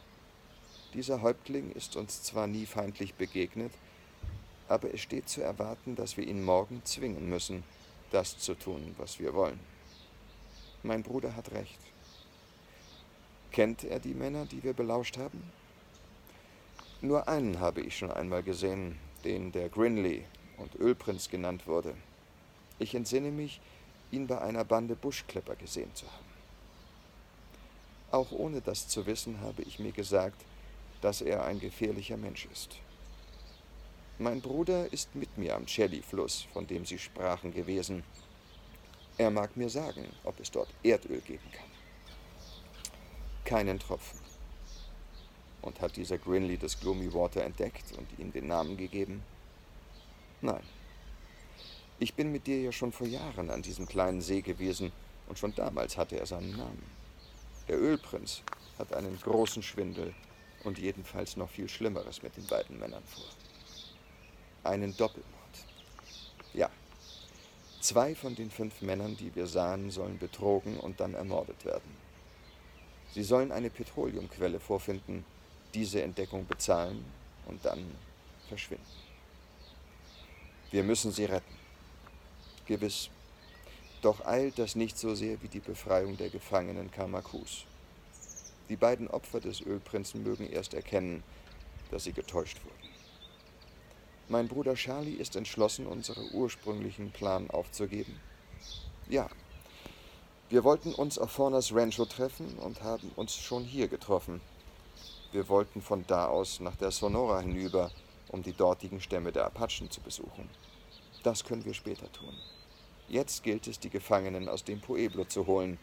Dieser 0.94 1.22
Häuptling 1.22 1.72
ist 1.72 1.96
uns 1.96 2.22
zwar 2.22 2.46
nie 2.46 2.66
feindlich 2.66 3.14
begegnet, 3.14 3.72
aber 4.68 4.92
es 4.94 5.00
steht 5.00 5.28
zu 5.28 5.42
erwarten, 5.42 5.96
dass 5.96 6.16
wir 6.16 6.26
ihn 6.26 6.44
morgen 6.44 6.82
zwingen 6.84 7.28
müssen, 7.28 7.64
das 8.10 8.38
zu 8.38 8.54
tun, 8.54 8.94
was 8.96 9.18
wir 9.18 9.34
wollen. 9.34 9.60
Mein 10.82 11.02
Bruder 11.02 11.34
hat 11.34 11.50
recht. 11.52 11.78
Kennt 13.50 13.84
er 13.84 13.98
die 13.98 14.14
Männer, 14.14 14.46
die 14.46 14.62
wir 14.62 14.72
belauscht 14.72 15.18
haben? 15.18 15.42
Nur 17.00 17.28
einen 17.28 17.60
habe 17.60 17.80
ich 17.80 17.96
schon 17.96 18.10
einmal 18.10 18.42
gesehen, 18.42 18.98
den 19.24 19.52
der 19.52 19.68
Grinley 19.68 20.24
und 20.56 20.74
Ölprinz 20.76 21.28
genannt 21.28 21.66
wurde. 21.66 21.94
Ich 22.78 22.94
entsinne 22.94 23.30
mich, 23.30 23.60
ihn 24.10 24.26
bei 24.26 24.40
einer 24.40 24.64
Bande 24.64 24.94
Buschklepper 24.94 25.56
gesehen 25.56 25.94
zu 25.94 26.06
haben. 26.06 26.28
Auch 28.10 28.32
ohne 28.32 28.60
das 28.60 28.88
zu 28.88 29.06
wissen, 29.06 29.40
habe 29.40 29.62
ich 29.62 29.78
mir 29.78 29.92
gesagt, 29.92 30.44
dass 31.00 31.20
er 31.20 31.44
ein 31.44 31.60
gefährlicher 31.60 32.16
Mensch 32.16 32.46
ist. 32.46 32.76
Mein 34.18 34.40
Bruder 34.40 34.92
ist 34.92 35.14
mit 35.14 35.36
mir 35.36 35.54
am 35.54 35.66
Celli-Fluss, 35.66 36.46
von 36.52 36.66
dem 36.66 36.84
Sie 36.84 36.98
sprachen, 36.98 37.52
gewesen. 37.52 38.02
Er 39.16 39.30
mag 39.30 39.56
mir 39.56 39.68
sagen, 39.68 40.06
ob 40.24 40.40
es 40.40 40.50
dort 40.50 40.68
Erdöl 40.82 41.20
geben 41.20 41.50
kann. 41.52 41.70
Keinen 43.44 43.78
Tropfen. 43.78 44.18
Und 45.62 45.80
hat 45.80 45.96
dieser 45.96 46.18
Grinley 46.18 46.56
das 46.56 46.80
Gloomy 46.80 47.12
Water 47.12 47.44
entdeckt 47.44 47.92
und 47.96 48.06
ihm 48.18 48.32
den 48.32 48.46
Namen 48.46 48.76
gegeben? 48.76 49.22
Nein. 50.40 50.62
Ich 52.00 52.14
bin 52.14 52.30
mit 52.30 52.46
dir 52.46 52.60
ja 52.60 52.72
schon 52.72 52.92
vor 52.92 53.06
Jahren 53.06 53.50
an 53.50 53.62
diesem 53.62 53.86
kleinen 53.86 54.20
See 54.20 54.40
gewesen 54.40 54.92
und 55.26 55.38
schon 55.38 55.54
damals 55.54 55.96
hatte 55.96 56.18
er 56.18 56.26
seinen 56.26 56.56
Namen. 56.56 56.82
Der 57.68 57.78
Ölprinz 57.78 58.42
hat 58.78 58.92
einen 58.92 59.18
großen 59.20 59.62
Schwindel 59.62 60.14
und 60.64 60.78
jedenfalls 60.78 61.36
noch 61.36 61.50
viel 61.50 61.68
Schlimmeres 61.68 62.22
mit 62.22 62.36
den 62.36 62.46
beiden 62.46 62.78
Männern 62.78 63.02
vor 63.04 63.24
einen 64.64 64.96
Doppelmord. 64.96 65.32
Ja, 66.54 66.70
zwei 67.80 68.14
von 68.14 68.34
den 68.34 68.50
fünf 68.50 68.82
Männern, 68.82 69.16
die 69.16 69.34
wir 69.34 69.46
sahen, 69.46 69.90
sollen 69.90 70.18
betrogen 70.18 70.78
und 70.78 71.00
dann 71.00 71.14
ermordet 71.14 71.64
werden. 71.64 71.96
Sie 73.14 73.22
sollen 73.22 73.50
eine 73.50 73.70
Petroleumquelle 73.70 74.60
vorfinden, 74.60 75.24
diese 75.74 76.02
Entdeckung 76.02 76.46
bezahlen 76.46 77.04
und 77.46 77.64
dann 77.64 77.84
verschwinden. 78.48 78.84
Wir 80.70 80.84
müssen 80.84 81.12
sie 81.12 81.24
retten. 81.24 81.57
Gewiss. 82.68 83.08
Doch 84.02 84.24
eilt 84.26 84.58
das 84.58 84.76
nicht 84.76 84.96
so 84.96 85.14
sehr 85.14 85.42
wie 85.42 85.48
die 85.48 85.58
Befreiung 85.58 86.16
der 86.16 86.28
Gefangenen 86.28 86.90
Kamakus. 86.90 87.64
Die 88.68 88.76
beiden 88.76 89.08
Opfer 89.08 89.40
des 89.40 89.62
Ölprinzen 89.62 90.22
mögen 90.22 90.48
erst 90.48 90.74
erkennen, 90.74 91.24
dass 91.90 92.04
sie 92.04 92.12
getäuscht 92.12 92.58
wurden. 92.62 92.88
Mein 94.28 94.46
Bruder 94.46 94.74
Charlie 94.74 95.14
ist 95.14 95.34
entschlossen, 95.36 95.86
unseren 95.86 96.30
ursprünglichen 96.32 97.10
Plan 97.10 97.48
aufzugeben. 97.50 98.20
Ja, 99.08 99.28
wir 100.50 100.64
wollten 100.64 100.92
uns 100.92 101.18
auf 101.18 101.30
Fornas 101.30 101.74
Rancho 101.74 102.04
treffen 102.04 102.58
und 102.58 102.82
haben 102.82 103.10
uns 103.16 103.34
schon 103.34 103.64
hier 103.64 103.88
getroffen. 103.88 104.42
Wir 105.32 105.48
wollten 105.48 105.80
von 105.80 106.06
da 106.06 106.26
aus 106.26 106.60
nach 106.60 106.76
der 106.76 106.90
Sonora 106.90 107.40
hinüber, 107.40 107.90
um 108.28 108.42
die 108.42 108.52
dortigen 108.52 109.00
Stämme 109.00 109.32
der 109.32 109.46
Apachen 109.46 109.90
zu 109.90 110.02
besuchen. 110.02 110.50
Das 111.22 111.44
können 111.44 111.64
wir 111.64 111.74
später 111.74 112.10
tun. 112.12 112.34
Jetzt 113.08 113.42
gilt 113.42 113.66
es, 113.66 113.80
die 113.80 113.90
Gefangenen 113.90 114.48
aus 114.48 114.64
dem 114.64 114.80
Pueblo 114.80 115.24
zu 115.24 115.46
holen 115.46 115.78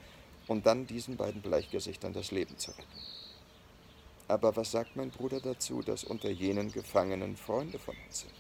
und 0.48 0.66
dann 0.66 0.86
diesen 0.86 1.18
beiden 1.18 1.42
Bleichgesichtern 1.42 2.14
das 2.14 2.32
Leben 2.32 2.58
zu 2.58 2.72
retten. 2.72 3.00
Aber 4.28 4.56
was 4.56 4.72
sagt 4.72 4.96
mein 4.96 5.12
Bruder 5.12 5.40
dazu, 5.40 5.82
dass 5.82 6.04
unter 6.04 6.30
jenen 6.30 6.72
Gefangenen 6.72 7.36
Freunde 7.36 7.80
von 7.80 7.96
uns 8.08 8.22
sind? 8.22 8.34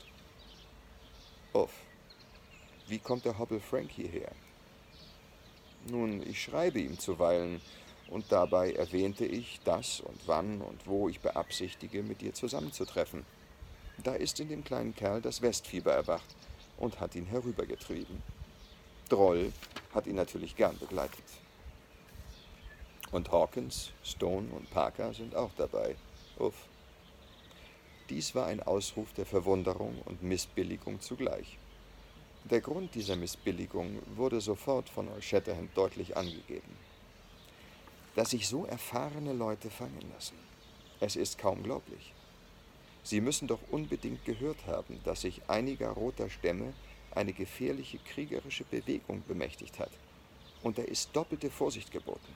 Uff, 1.53 1.71
wie 2.87 2.99
kommt 2.99 3.25
der 3.25 3.37
Hobble 3.37 3.59
Frank 3.59 3.91
hierher? 3.91 4.31
Nun, 5.87 6.21
ich 6.27 6.41
schreibe 6.41 6.79
ihm 6.79 6.99
zuweilen, 6.99 7.61
und 8.07 8.31
dabei 8.31 8.71
erwähnte 8.73 9.25
ich, 9.25 9.59
dass 9.63 9.99
und 9.99 10.19
wann 10.27 10.61
und 10.61 10.85
wo 10.85 11.09
ich 11.09 11.19
beabsichtige, 11.21 12.03
mit 12.03 12.21
dir 12.21 12.33
zusammenzutreffen. 12.33 13.25
Da 14.03 14.13
ist 14.13 14.39
in 14.39 14.49
dem 14.49 14.63
kleinen 14.63 14.95
Kerl 14.95 15.21
das 15.21 15.41
Westfieber 15.41 15.93
erwacht 15.93 16.35
und 16.77 16.99
hat 16.99 17.15
ihn 17.15 17.25
herübergetrieben. 17.25 18.21
Droll 19.09 19.51
hat 19.93 20.07
ihn 20.07 20.15
natürlich 20.15 20.55
gern 20.55 20.77
begleitet. 20.79 21.23
Und 23.11 23.31
Hawkins, 23.31 23.91
Stone 24.03 24.49
und 24.51 24.69
Parker 24.71 25.13
sind 25.13 25.35
auch 25.35 25.51
dabei. 25.57 25.95
Uff. 26.39 26.55
Dies 28.09 28.35
war 28.35 28.47
ein 28.47 28.61
Ausruf 28.61 29.13
der 29.13 29.25
Verwunderung 29.25 30.01
und 30.05 30.23
Missbilligung 30.23 31.01
zugleich. 31.01 31.57
Der 32.43 32.61
Grund 32.61 32.93
dieser 32.95 33.15
Missbilligung 33.15 34.01
wurde 34.15 34.41
sofort 34.41 34.89
von 34.89 35.09
Shatterhand 35.21 35.75
deutlich 35.77 36.15
angegeben. 36.17 36.75
dass 38.15 38.29
sich 38.31 38.47
so 38.47 38.65
erfahrene 38.65 39.33
Leute 39.33 39.69
fangen 39.69 40.11
lassen. 40.13 40.37
Es 40.99 41.15
ist 41.15 41.37
kaum 41.37 41.63
glaublich. 41.63 42.13
Sie 43.03 43.21
müssen 43.21 43.47
doch 43.47 43.59
unbedingt 43.71 44.25
gehört 44.25 44.65
haben, 44.67 44.99
dass 45.03 45.21
sich 45.21 45.41
einiger 45.49 45.89
roter 45.89 46.29
Stämme 46.29 46.73
eine 47.15 47.33
gefährliche 47.33 47.97
kriegerische 47.99 48.65
Bewegung 48.65 49.23
bemächtigt 49.27 49.79
hat. 49.79 49.91
Und 50.61 50.77
da 50.77 50.83
ist 50.83 51.15
doppelte 51.15 51.49
Vorsicht 51.49 51.91
geboten. 51.91 52.33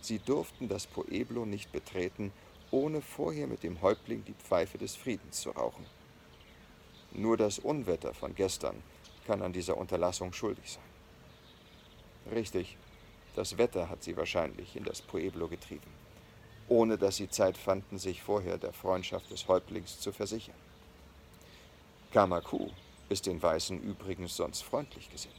Sie 0.00 0.18
durften 0.18 0.68
das 0.68 0.86
Pueblo 0.86 1.44
nicht 1.44 1.72
betreten, 1.72 2.32
ohne 2.70 3.02
vorher 3.02 3.46
mit 3.46 3.62
dem 3.62 3.82
Häuptling 3.82 4.24
die 4.24 4.34
Pfeife 4.34 4.78
des 4.78 4.96
Friedens 4.96 5.40
zu 5.40 5.50
rauchen. 5.50 5.84
Nur 7.12 7.36
das 7.36 7.58
Unwetter 7.58 8.14
von 8.14 8.34
gestern 8.34 8.82
kann 9.26 9.42
an 9.42 9.52
dieser 9.52 9.76
Unterlassung 9.76 10.32
schuldig 10.32 10.72
sein. 10.72 12.32
Richtig, 12.32 12.76
das 13.34 13.58
Wetter 13.58 13.88
hat 13.88 14.02
sie 14.02 14.16
wahrscheinlich 14.16 14.76
in 14.76 14.84
das 14.84 15.02
Pueblo 15.02 15.48
getrieben, 15.48 15.90
ohne 16.68 16.96
dass 16.96 17.16
sie 17.16 17.28
Zeit 17.28 17.56
fanden, 17.56 17.98
sich 17.98 18.22
vorher 18.22 18.58
der 18.58 18.72
Freundschaft 18.72 19.30
des 19.30 19.48
Häuptlings 19.48 20.00
zu 20.00 20.12
versichern. 20.12 20.54
Kamaku 22.12 22.68
ist 23.10 23.26
den 23.26 23.42
Weißen 23.42 23.80
übrigens 23.82 24.36
sonst 24.36 24.62
freundlich 24.62 25.10
gesinnt. 25.10 25.34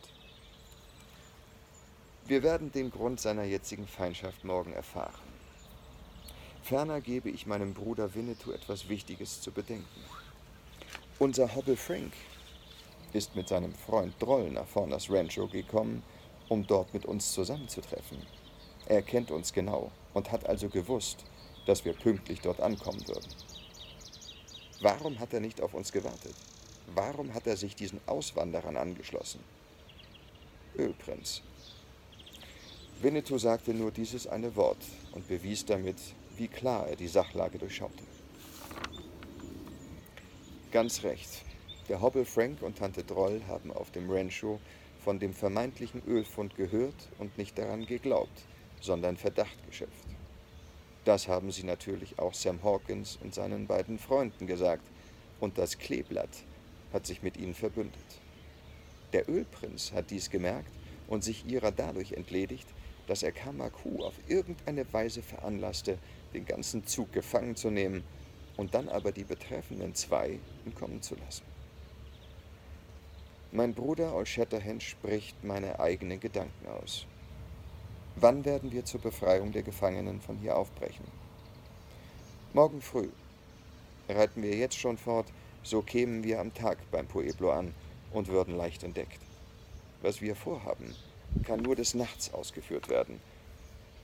Wir 2.28 2.44
werden 2.44 2.72
den 2.72 2.92
Grund 2.92 3.20
seiner 3.20 3.44
jetzigen 3.44 3.88
Feindschaft 3.88 4.44
morgen 4.44 4.74
erfahren. 4.74 5.32
Ferner 6.62 7.02
gebe 7.02 7.30
ich 7.30 7.48
meinem 7.48 7.74
Bruder 7.74 8.14
Winnetou 8.14 8.52
etwas 8.52 8.88
Wichtiges 8.88 9.42
zu 9.42 9.52
bedenken. 9.52 10.06
Unser 11.18 11.56
Hobble 11.56 11.78
Frank 11.78 12.14
ist 13.14 13.36
mit 13.36 13.48
seinem 13.48 13.74
Freund 13.74 14.14
Droll 14.20 14.52
nach 14.52 14.68
Fornas 14.68 15.10
Rancho 15.10 15.48
gekommen, 15.48 16.04
um 16.50 16.68
dort 16.68 16.94
mit 16.94 17.06
uns 17.06 17.34
zusammenzutreffen. 17.34 18.18
Er 18.86 19.02
kennt 19.02 19.32
uns 19.32 19.54
genau 19.54 19.92
und 20.14 20.32
hat 20.32 20.46
also 20.48 20.70
gewusst, 20.70 21.24
dass 21.66 21.86
wir 21.86 21.94
pünktlich 21.94 22.42
dort 22.42 22.60
ankommen 22.60 23.06
würden. 23.08 23.30
Warum 24.82 25.20
hat 25.20 25.34
er 25.34 25.40
nicht 25.40 25.62
auf 25.62 25.74
uns 25.74 25.92
gewartet? 25.92 26.36
Warum 26.88 27.34
hat 27.34 27.48
er 27.48 27.58
sich 27.58 27.76
diesen 27.76 28.02
Auswanderern 28.06 28.78
angeschlossen? 28.78 29.40
Ölprinz. 30.78 31.42
Winnetou 33.02 33.38
sagte 33.38 33.74
nur 33.74 33.92
dieses 33.92 34.28
eine 34.28 34.56
Wort 34.56 34.84
und 35.14 35.28
bewies 35.28 35.66
damit, 35.66 35.98
wie 36.38 36.48
klar 36.48 36.88
er 36.88 36.96
die 36.96 37.08
Sachlage 37.08 37.58
durchschaute. 37.58 38.04
Ganz 40.72 41.04
recht. 41.04 41.44
Der 41.90 42.02
Hobble 42.02 42.26
Frank 42.26 42.62
und 42.62 42.78
Tante 42.78 43.04
Droll 43.04 43.42
haben 43.48 43.74
auf 43.74 43.92
dem 43.92 44.10
Rancho 44.10 44.60
von 45.04 45.20
dem 45.20 45.34
vermeintlichen 45.34 46.02
Ölfund 46.08 46.56
gehört 46.56 47.10
und 47.18 47.38
nicht 47.38 47.58
daran 47.58 47.86
geglaubt, 47.86 48.44
sondern 48.80 49.18
Verdacht 49.18 49.58
geschöpft. 49.68 50.06
Das 51.04 51.28
haben 51.28 51.52
sie 51.52 51.64
natürlich 51.64 52.20
auch 52.20 52.34
Sam 52.34 52.64
Hawkins 52.64 53.18
und 53.24 53.34
seinen 53.34 53.66
beiden 53.66 53.98
Freunden 53.98 54.46
gesagt, 54.46 54.84
und 55.40 55.58
das 55.58 55.80
Kleeblatt 55.80 56.30
hat 56.94 57.06
sich 57.06 57.24
mit 57.24 57.38
ihnen 57.38 57.54
verbündet. 57.54 58.04
Der 59.14 59.30
Ölprinz 59.30 59.92
hat 59.92 60.10
dies 60.10 60.30
gemerkt 60.30 60.72
und 61.08 61.24
sich 61.24 61.46
ihrer 61.46 61.72
dadurch 61.72 62.14
entledigt, 62.14 62.68
dass 63.08 63.24
er 63.24 63.32
Kamaku 63.32 64.04
auf 64.04 64.14
irgendeine 64.28 64.92
Weise 64.94 65.22
veranlasste, 65.22 65.98
den 66.34 66.46
ganzen 66.46 66.86
Zug 66.88 67.12
gefangen 67.12 67.56
zu 67.56 67.70
nehmen 67.70 68.04
und 68.58 68.74
dann 68.74 68.88
aber 68.90 69.12
die 69.12 69.24
betreffenden 69.24 69.96
zwei 69.96 70.40
entkommen 70.66 71.02
zu 71.02 71.16
lassen. 71.16 71.44
Mein 73.52 73.74
Bruder 73.74 74.16
Old 74.16 74.30
Shatterhand 74.30 74.82
spricht 74.82 75.44
meine 75.44 75.80
eigenen 75.80 76.22
Gedanken 76.22 76.68
aus. 76.68 77.06
Wann 78.16 78.46
werden 78.46 78.72
wir 78.72 78.86
zur 78.86 79.02
Befreiung 79.02 79.52
der 79.52 79.64
Gefangenen 79.64 80.22
von 80.22 80.38
hier 80.38 80.56
aufbrechen? 80.56 81.06
Morgen 82.54 82.82
früh. 82.82 83.10
Reiten 84.08 84.42
wir 84.42 84.56
jetzt 84.56 84.78
schon 84.78 84.98
fort, 84.98 85.26
so 85.64 85.82
kämen 85.82 86.24
wir 86.24 86.40
am 86.40 86.54
Tag 86.54 86.78
beim 86.92 87.08
Pueblo 87.08 87.52
an 87.52 87.74
und 88.12 88.28
würden 88.28 88.58
leicht 88.58 88.84
entdeckt. 88.84 89.20
Was 90.02 90.22
wir 90.22 90.36
vorhaben, 90.36 90.96
kann 91.46 91.62
nur 91.62 91.76
des 91.76 91.94
Nachts 91.94 92.34
ausgeführt 92.34 92.90
werden. 92.90 93.20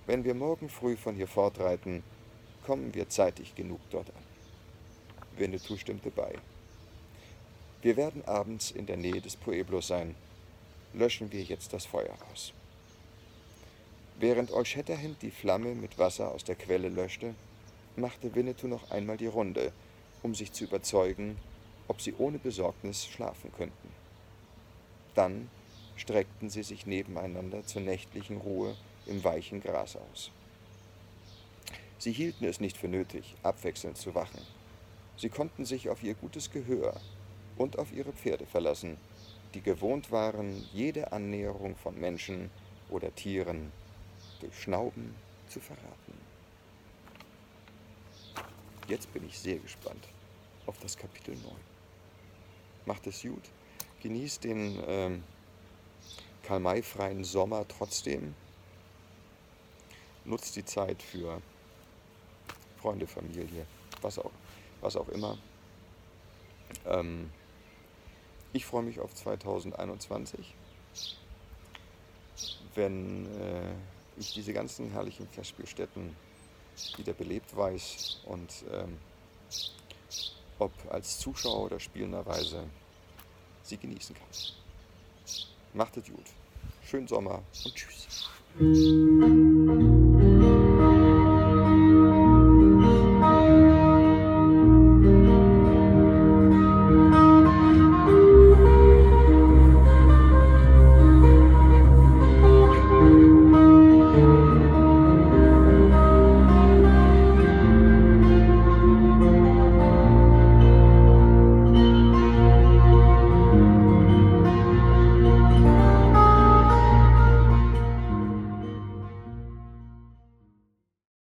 Wenn 0.06 0.24
wir 0.24 0.34
morgen 0.34 0.70
früh 0.70 0.96
von 0.96 1.16
hier 1.16 1.28
fortreiten, 1.28 2.04
kommen 2.66 2.94
wir 2.94 3.10
zeitig 3.10 3.56
genug 3.56 3.80
dort 3.90 4.10
an. 4.10 5.38
Winnetou 5.38 5.78
stimmte 5.78 6.12
bei. 6.12 6.34
Wir 7.82 7.98
werden 7.98 8.24
abends 8.26 8.72
in 8.72 8.86
der 8.86 8.98
Nähe 8.98 9.22
des 9.22 9.36
Pueblos 9.36 9.88
sein. 9.88 10.16
Löschen 10.94 11.32
wir 11.32 11.44
jetzt 11.44 11.74
das 11.74 11.86
Feuer 11.86 12.16
aus. 12.32 12.54
Während 14.20 14.52
Old 14.52 14.68
Shatterhand 14.68 15.22
die 15.22 15.32
Flamme 15.32 15.76
mit 15.76 16.00
Wasser 16.00 16.32
aus 16.32 16.44
der 16.44 16.56
Quelle 16.56 16.90
löschte, 16.90 17.36
machte 17.96 18.34
Winnetou 18.34 18.68
noch 18.68 18.90
einmal 18.90 19.18
die 19.18 19.28
Runde, 19.28 19.72
um 20.24 20.36
sich 20.36 20.52
zu 20.52 20.64
überzeugen, 20.66 21.38
ob 21.88 22.02
sie 22.02 22.14
ohne 22.18 22.40
Besorgnis 22.40 23.06
schlafen 23.06 23.52
könnten. 23.52 23.90
Dann 25.16 25.50
streckten 25.96 26.50
sie 26.50 26.64
sich 26.64 26.86
nebeneinander 26.86 27.66
zur 27.66 27.82
nächtlichen 27.82 28.38
Ruhe 28.38 28.76
im 29.06 29.24
weichen 29.24 29.62
Gras 29.62 29.96
aus. 29.96 30.32
Sie 31.98 32.12
hielten 32.12 32.46
es 32.46 32.60
nicht 32.60 32.78
für 32.78 32.88
nötig, 32.88 33.36
abwechselnd 33.42 33.98
zu 33.98 34.14
wachen. 34.14 34.42
Sie 35.18 35.30
konnten 35.30 35.66
sich 35.66 35.90
auf 35.90 36.04
ihr 36.04 36.14
gutes 36.14 36.52
Gehör 36.52 37.00
und 37.58 37.80
auf 37.80 37.92
ihre 37.92 38.14
Pferde 38.14 38.46
verlassen, 38.46 38.98
die 39.54 39.62
gewohnt 39.62 40.12
waren, 40.12 40.64
jede 40.74 41.12
Annäherung 41.12 41.76
von 41.76 42.00
Menschen 42.00 42.52
oder 42.90 43.14
Tieren 43.16 43.72
durch 44.40 44.62
Schnauben 44.62 45.16
zu 45.50 45.60
verraten. 45.60 46.17
Jetzt 48.88 49.12
bin 49.12 49.26
ich 49.26 49.38
sehr 49.38 49.58
gespannt 49.60 50.08
auf 50.66 50.80
das 50.80 50.96
Kapitel 50.96 51.36
9. 51.36 51.44
Macht 52.86 53.06
es 53.08 53.22
gut, 53.22 53.44
genießt 54.02 54.46
den 54.46 54.82
ähm, 54.88 55.24
Karl-May-freien 56.44 57.26
Sommer 57.26 57.68
trotzdem, 57.68 58.34
nutzt 60.24 60.56
die 60.56 60.64
Zeit 60.64 61.04
für 61.04 61.42
Freunde, 62.78 63.08
Familie, 63.08 63.66
was 64.02 64.20
auch, 64.20 64.32
was 64.80 64.96
auch 64.96 65.10
immer. 65.10 65.38
Ähm, 66.86 67.30
ich 68.54 68.66
freue 68.66 68.84
mich 68.84 69.02
auf 69.02 69.14
2021, 69.14 70.56
wenn 72.76 73.26
äh, 73.42 73.74
ich 74.16 74.34
diese 74.34 74.54
ganzen 74.54 74.92
herrlichen 74.92 75.28
Festspielstätten 75.28 76.16
wieder 76.98 77.14
belebt 77.14 77.56
weiß 77.56 78.22
und 78.26 78.52
ähm, 78.72 78.98
ob 80.60 80.72
als 80.90 81.20
Zuschauer 81.20 81.66
oder 81.66 81.80
spielenderweise 81.80 82.64
sie 83.64 83.78
genießen 83.78 84.16
kann. 84.16 84.28
Macht 85.74 85.98
es 85.98 86.06
gut. 86.06 86.26
Schönen 86.84 87.08
Sommer 87.08 87.42
und 87.66 87.76
tschüss. 87.76 88.30